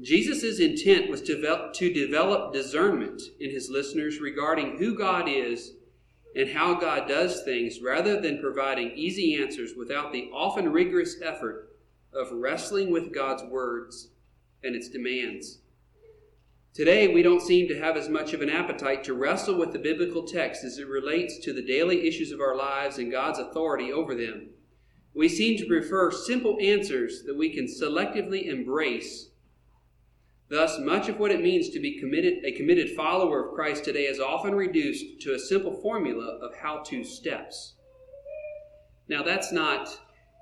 Jesus' 0.00 0.58
intent 0.58 1.08
was 1.08 1.20
to 1.22 1.36
develop, 1.36 1.72
to 1.74 1.92
develop 1.92 2.52
discernment 2.52 3.22
in 3.38 3.50
his 3.50 3.70
listeners 3.70 4.18
regarding 4.18 4.78
who 4.78 4.96
God 4.96 5.28
is 5.28 5.74
and 6.34 6.50
how 6.50 6.74
God 6.74 7.06
does 7.06 7.42
things 7.44 7.80
rather 7.80 8.20
than 8.20 8.40
providing 8.40 8.90
easy 8.92 9.40
answers 9.40 9.74
without 9.76 10.12
the 10.12 10.30
often 10.32 10.72
rigorous 10.72 11.16
effort 11.22 11.69
of 12.12 12.32
wrestling 12.32 12.90
with 12.90 13.14
God's 13.14 13.42
words 13.44 14.08
and 14.62 14.74
its 14.74 14.88
demands. 14.88 15.58
Today, 16.72 17.08
we 17.08 17.22
don't 17.22 17.42
seem 17.42 17.66
to 17.68 17.80
have 17.80 17.96
as 17.96 18.08
much 18.08 18.32
of 18.32 18.42
an 18.42 18.50
appetite 18.50 19.02
to 19.04 19.14
wrestle 19.14 19.58
with 19.58 19.72
the 19.72 19.78
biblical 19.78 20.22
text 20.22 20.64
as 20.64 20.78
it 20.78 20.86
relates 20.86 21.38
to 21.38 21.52
the 21.52 21.66
daily 21.66 22.06
issues 22.06 22.30
of 22.30 22.40
our 22.40 22.56
lives 22.56 22.98
and 22.98 23.10
God's 23.10 23.40
authority 23.40 23.92
over 23.92 24.14
them. 24.14 24.50
We 25.12 25.28
seem 25.28 25.58
to 25.58 25.66
prefer 25.66 26.12
simple 26.12 26.56
answers 26.60 27.24
that 27.26 27.36
we 27.36 27.52
can 27.52 27.66
selectively 27.66 28.46
embrace. 28.46 29.30
Thus, 30.48 30.78
much 30.78 31.08
of 31.08 31.18
what 31.18 31.32
it 31.32 31.42
means 31.42 31.70
to 31.70 31.80
be 31.80 31.98
committed, 31.98 32.44
a 32.44 32.52
committed 32.52 32.96
follower 32.96 33.48
of 33.48 33.54
Christ 33.54 33.84
today 33.84 34.04
is 34.04 34.20
often 34.20 34.54
reduced 34.54 35.20
to 35.22 35.34
a 35.34 35.38
simple 35.38 35.80
formula 35.80 36.38
of 36.40 36.54
how 36.54 36.82
to 36.86 37.02
steps. 37.02 37.74
Now, 39.08 39.24
that's 39.24 39.50
not 39.50 39.98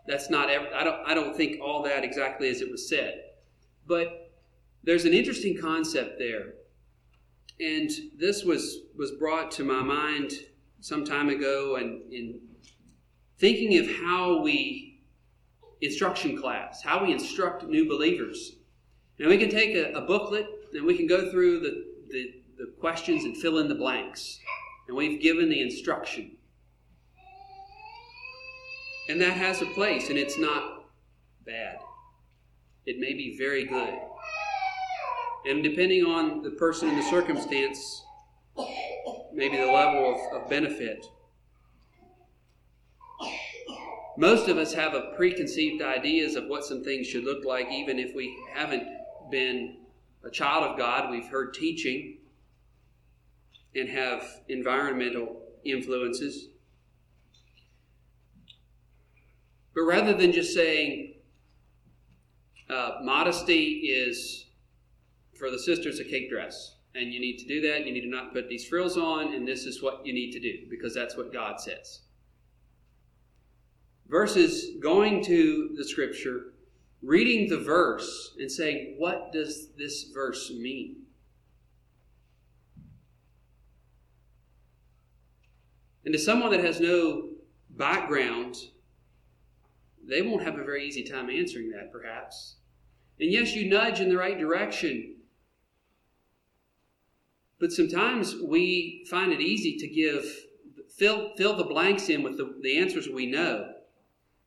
that's 0.09 0.31
not 0.31 0.49
I 0.51 0.83
don't 0.85 1.01
I 1.07 1.15
don't 1.15 1.37
think 1.37 1.61
all 1.61 1.83
that 1.83 2.05
exactly 2.05 2.49
as 2.49 2.61
it 2.61 2.71
was 2.71 2.89
said. 2.89 3.23
But 3.87 4.33
there's 4.83 5.05
an 5.05 5.13
interesting 5.13 5.59
concept 5.61 6.19
there. 6.19 6.55
And 7.61 7.91
this 8.17 8.45
was 8.45 8.79
was 8.97 9.13
brought 9.13 9.51
to 9.53 9.65
my 9.65 9.83
mind 9.83 10.33
some 10.81 11.05
time 11.05 11.29
ago 11.29 11.77
and 11.77 12.13
in 12.13 12.41
thinking 13.39 13.79
of 13.79 13.97
how 14.03 14.41
we 14.43 15.03
instruction 15.81 16.37
class, 16.41 16.83
how 16.83 17.05
we 17.05 17.13
instruct 17.13 17.65
new 17.65 17.89
believers. 17.89 18.57
Now 19.19 19.29
we 19.29 19.39
can 19.39 19.51
take 19.51 19.75
a, 19.75 19.93
a 19.93 20.01
booklet 20.01 20.47
and 20.75 20.85
we 20.85 20.97
can 20.97 21.07
go 21.07 21.31
through 21.31 21.61
the, 21.61 21.85
the, 22.11 22.35
the 22.57 22.73
questions 22.81 23.25
and 23.25 23.37
fill 23.37 23.59
in 23.59 23.69
the 23.69 23.75
blanks. 23.75 24.41
and 24.89 24.97
we've 24.97 25.21
given 25.21 25.49
the 25.49 25.61
instruction. 25.61 26.38
And 29.09 29.21
that 29.21 29.33
has 29.33 29.63
a 29.63 29.67
place, 29.67 30.11
and 30.11 30.19
it's 30.19 30.39
not 30.39 30.85
bad. 31.47 31.79
It 32.85 32.99
may 32.99 33.15
be 33.15 33.37
very 33.39 33.65
good. 33.65 33.95
And 35.47 35.63
depending 35.63 36.05
on 36.05 36.43
the 36.43 36.51
person 36.51 36.89
and 36.91 36.99
the 36.99 37.09
circumstance, 37.09 38.05
maybe 39.33 39.57
the 39.57 39.67
level 39.67 40.15
of, 40.15 40.43
of 40.43 40.51
benefit. 40.51 41.07
Most 44.19 44.49
of 44.49 44.59
us 44.59 44.75
have 44.75 44.95
a 44.95 45.13
preconceived 45.17 45.81
ideas 45.81 46.35
of 46.35 46.49
what 46.49 46.65
some 46.65 46.83
things 46.83 47.07
should 47.07 47.25
look 47.25 47.45
like, 47.45 47.71
even 47.71 47.99
if 47.99 48.15
we 48.15 48.37
haven't 48.53 48.83
been 49.31 49.77
a 50.25 50.31
child 50.31 50.65
of 50.65 50.77
God. 50.77 51.11
We've 51.11 51.29
heard 51.29 51.55
teaching 51.55 52.19
and 53.75 53.89
have 53.89 54.25
environmental 54.49 55.43
influences. 55.65 56.49
But 59.79 59.85
rather 59.85 60.12
than 60.12 60.33
just 60.33 60.55
saying 60.55 61.14
uh, 62.68 62.95
modesty 63.01 63.87
is 63.87 64.47
for 65.39 65.53
the 65.53 65.59
sisters 65.59 66.01
a 66.01 66.05
cape 66.05 66.31
dress, 66.31 66.74
and 66.97 67.12
you 67.12 67.20
need 67.20 67.39
to 67.39 67.47
do 67.47 67.61
that, 67.61 67.87
you 67.87 67.93
need 67.93 68.01
to 68.01 68.09
not 68.09 68.33
put 68.33 68.49
these 68.49 68.66
frills 68.66 68.97
on, 68.97 69.33
and 69.35 69.47
this 69.47 69.66
is 69.66 69.81
what 69.81 70.05
you 70.05 70.12
need 70.12 70.33
to 70.33 70.41
do 70.41 70.66
because 70.68 70.97
that's 70.97 71.16
what 71.16 71.33
God 71.33 71.61
says. 71.61 72.01
Versus 74.09 74.70
going 74.83 75.22
to 75.26 75.72
the 75.76 75.85
scripture, 75.85 76.55
reading 77.01 77.49
the 77.49 77.59
verse, 77.59 78.35
and 78.41 78.51
saying, 78.51 78.97
What 78.99 79.31
does 79.33 79.68
this 79.79 80.11
verse 80.12 80.51
mean? 80.51 81.03
And 86.05 86.12
to 86.12 86.18
someone 86.18 86.51
that 86.51 86.64
has 86.64 86.81
no 86.81 87.29
background, 87.70 88.57
they 90.09 90.23
won't 90.23 90.43
have 90.43 90.59
a 90.59 90.65
very 90.65 90.87
easy 90.87 91.05
time 91.05 91.31
answering 91.31 91.71
that, 91.71 91.93
perhaps. 91.93 92.57
And 93.21 93.31
yes, 93.31 93.55
you 93.55 93.69
nudge 93.69 94.01
in 94.01 94.09
the 94.09 94.17
right 94.17 94.39
direction. 94.39 95.17
But 97.61 97.73
sometimes 97.73 98.37
we 98.37 99.05
find 99.11 99.33
it 99.33 99.41
easy 99.41 99.77
to 99.77 99.89
give, 99.89 100.25
fill, 100.97 101.33
fill 101.37 101.57
the 101.57 101.65
blanks 101.65 102.09
in 102.09 102.23
with 102.23 102.37
the, 102.37 102.55
the 102.63 102.79
answers 102.79 103.09
we 103.09 103.27
know. 103.27 103.73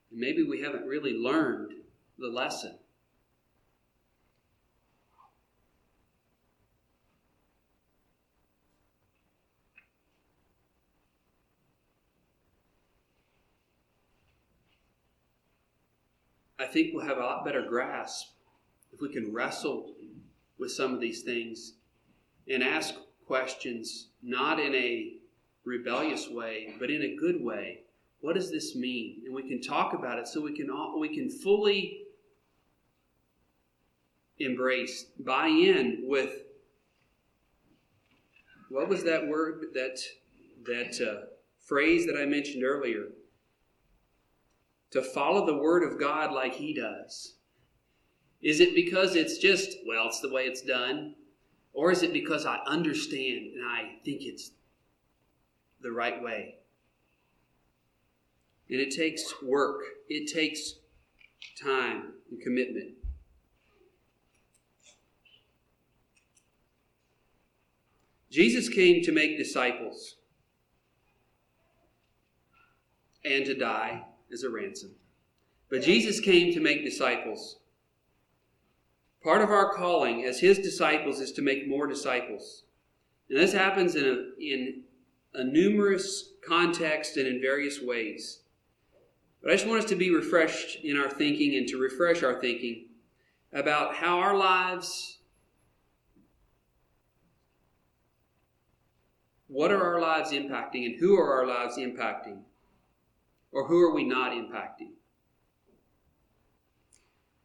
And 0.10 0.20
maybe 0.20 0.44
we 0.44 0.62
haven't 0.62 0.86
really 0.86 1.14
learned 1.14 1.74
the 2.18 2.30
lesson. 2.30 2.78
I 16.62 16.68
think 16.68 16.94
we'll 16.94 17.06
have 17.06 17.18
a 17.18 17.22
lot 17.22 17.44
better 17.44 17.66
grasp 17.68 18.28
if 18.94 19.02
we 19.02 19.12
can 19.12 19.34
wrestle 19.34 19.94
with 20.60 20.72
some 20.72 20.94
of 20.94 21.00
these 21.00 21.24
things 21.24 21.74
and 22.48 22.64
ask 22.64 22.94
questions 23.26 24.10
not 24.22 24.60
in 24.60 24.76
a 24.76 25.14
rebellious 25.66 26.30
way, 26.30 26.76
but 26.80 26.92
in 26.92 27.02
a 27.02 27.16
good 27.16 27.44
way. 27.44 27.82
What 28.20 28.36
does 28.36 28.52
this 28.52 28.76
mean? 28.76 29.24
And 29.26 29.34
we 29.34 29.48
can 29.48 29.62
talk 29.62 29.94
about 29.94 30.20
it 30.20 30.28
so 30.28 30.42
we 30.42 30.56
can 30.56 30.70
all, 30.70 31.00
we 31.00 31.10
can 31.10 31.30
fully 31.30 32.02
embrace, 34.40 35.06
buy 35.20 35.48
in 35.48 36.04
with 36.04 36.44
what 38.70 38.88
was 38.88 39.04
that 39.04 39.28
word 39.28 39.66
that 39.74 40.00
that 40.66 41.02
uh, 41.02 41.26
phrase 41.60 42.06
that 42.06 42.16
I 42.18 42.26
mentioned 42.26 42.64
earlier? 42.64 43.08
To 44.92 45.02
follow 45.02 45.46
the 45.46 45.58
word 45.58 45.84
of 45.84 46.00
God 46.00 46.32
like 46.32 46.54
He 46.54 46.74
does. 46.74 47.36
Is 48.42 48.60
it 48.60 48.76
because 48.76 49.16
it's 49.16 49.38
just, 49.38 49.78
well, 49.88 50.08
it's 50.08 50.20
the 50.20 50.32
way 50.32 50.46
it's 50.46 50.62
done? 50.62 51.16
Or 51.74 51.92
is 51.92 52.04
it 52.04 52.12
because 52.12 52.46
I 52.46 52.60
understand 52.66 53.52
and 53.56 53.66
I 53.66 54.00
think 54.04 54.22
it's 54.24 54.52
the 55.82 55.92
right 55.92 56.22
way? 56.22 56.56
And 58.70 58.80
it 58.80 58.92
takes 58.92 59.34
work, 59.44 59.82
it 60.10 60.34
takes 60.34 60.76
time 61.62 62.14
and 62.30 62.42
commitment. 62.42 62.96
Jesus 68.30 68.70
came 68.70 69.04
to 69.04 69.12
make 69.12 69.38
disciples 69.38 70.16
and 73.26 73.46
to 73.46 73.54
die 73.54 74.04
as 74.32 74.44
a 74.44 74.50
ransom. 74.50 74.92
But 75.70 75.84
Jesus 75.84 76.20
came 76.20 76.54
to 76.54 76.60
make 76.60 76.84
disciples. 76.84 77.58
Part 79.24 79.42
of 79.42 79.50
our 79.50 79.74
calling 79.74 80.26
as 80.26 80.40
his 80.40 80.60
disciples 80.60 81.20
is 81.20 81.32
to 81.34 81.42
make 81.42 81.68
more 81.68 81.88
disciples. 81.88 82.64
And 83.30 83.40
this 83.40 83.54
happens 83.54 83.96
in 83.96 84.06
a, 84.06 84.44
in 84.44 84.84
a 85.34 85.44
numerous 85.44 86.34
context 86.46 87.18
and 87.18 87.28
in 87.28 87.40
various 87.40 87.82
ways. 87.82 88.42
But 89.42 89.52
I 89.52 89.56
just 89.56 89.68
want 89.68 89.84
us 89.84 89.90
to 89.90 89.96
be 89.96 90.14
refreshed 90.14 90.84
in 90.84 90.98
our 90.98 91.10
thinking 91.10 91.56
and 91.56 91.68
to 91.70 91.80
refresh 91.80 92.24
our 92.24 92.40
thinking 92.42 92.88
about 93.54 93.96
how 93.96 94.20
our 94.20 94.36
lives, 94.36 95.20
what 99.48 99.72
are 99.72 99.84
our 99.84 100.00
lives 100.00 100.32
impacting 100.32 100.86
and 100.86 101.00
who 101.00 101.18
are 101.18 101.34
our 101.34 101.48
lives 101.48 101.78
impacting? 101.78 102.40
Or 103.52 103.68
who 103.68 103.82
are 103.82 103.94
we 103.94 104.04
not 104.04 104.32
impacting? 104.32 104.94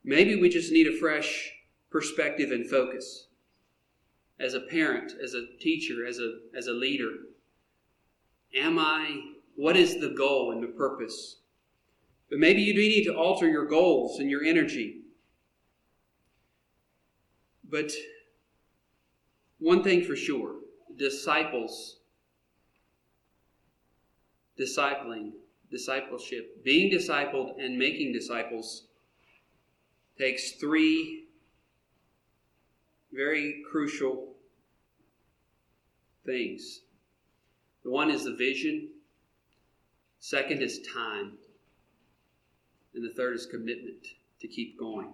Maybe 0.05 0.41
we 0.41 0.49
just 0.49 0.71
need 0.71 0.87
a 0.87 0.97
fresh 0.97 1.53
perspective 1.91 2.53
and 2.53 2.69
focus. 2.69 3.27
As 4.39 4.55
a 4.55 4.61
parent, 4.61 5.13
as 5.23 5.35
a 5.35 5.47
teacher, 5.59 6.07
as 6.07 6.19
a, 6.19 6.39
as 6.57 6.69
a 6.69 6.73
leader, 6.73 7.11
am 8.55 8.79
I, 8.79 9.33
what 9.57 9.77
is 9.77 9.99
the 9.99 10.15
goal 10.17 10.53
and 10.53 10.63
the 10.63 10.69
purpose? 10.69 11.39
But 12.29 12.39
maybe 12.39 12.63
you 12.63 12.75
do 12.75 12.81
need 12.81 13.05
to 13.05 13.17
alter 13.17 13.49
your 13.49 13.67
goals 13.67 14.21
and 14.21 14.31
your 14.31 14.45
energy. 14.45 15.01
But 17.69 17.91
one 19.59 19.83
thing 19.83 20.05
for 20.05 20.15
sure 20.15 20.57
disciples, 20.97 21.99
discipling, 24.59 25.33
discipleship, 25.71 26.64
being 26.64 26.91
discipled 26.93 27.62
and 27.62 27.79
making 27.79 28.12
disciples 28.12 28.85
takes 30.19 30.53
three 30.53 31.25
very 33.12 33.62
crucial 33.71 34.35
things. 36.25 36.81
The 37.85 37.91
one 37.91 38.11
is 38.11 38.25
the 38.25 38.35
vision, 38.35 38.89
second 40.19 40.62
is 40.62 40.81
time, 40.93 41.33
and 42.95 43.05
the 43.05 43.14
third 43.14 43.37
is 43.37 43.47
commitment 43.47 44.07
to 44.41 44.49
keep 44.49 44.79
going. 44.79 45.12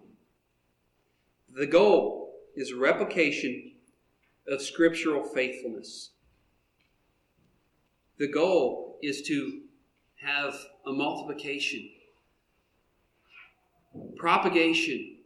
The 1.55 1.67
goal 1.67 2.35
is 2.57 2.73
replication 2.73 3.73
of 4.49 4.63
scriptural 4.63 5.25
faithfulness. 5.25 6.11
The 8.19 8.29
goal 8.29 8.99
is 9.03 9.23
to 9.23 9.62
have 10.23 10.55
a 10.87 10.93
multiplication, 10.93 11.89
propagation 14.17 15.17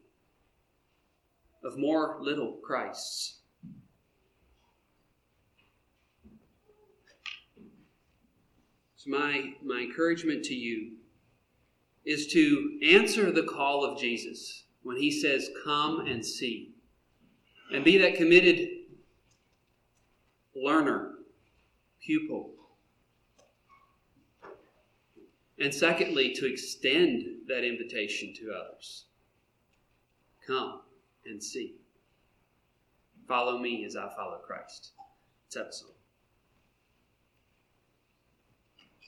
of 1.65 1.79
more 1.79 2.19
little 2.21 2.53
Christs. 2.63 3.41
So 8.97 9.11
my, 9.11 9.53
my 9.63 9.81
encouragement 9.81 10.45
to 10.45 10.55
you 10.55 10.93
is 12.05 12.29
to 12.29 12.79
answer 12.89 13.31
the 13.31 13.43
call 13.43 13.85
of 13.85 14.01
Jesus 14.01 14.65
when 14.83 14.97
he 14.97 15.11
says, 15.11 15.51
Come 15.65 16.07
and 16.07 16.25
see. 16.25 16.71
And 17.73 17.85
be 17.85 17.99
that 17.99 18.15
committed 18.15 18.69
learner, 20.55 21.15
pupil. 22.01 22.56
And 25.59 25.75
secondly, 25.75 26.33
to 26.35 26.51
extend 26.51 27.25
that 27.49 27.65
invitation 27.65 28.35
to 28.35 28.53
others. 28.53 29.07
Come 30.47 30.81
and 31.25 31.43
see. 31.43 31.77
Follow 33.27 33.59
me 33.59 33.85
as 33.85 33.97
I 33.97 34.09
follow 34.15 34.39
Christ. 34.47 34.93
A 35.57 35.73
song. 35.73 35.96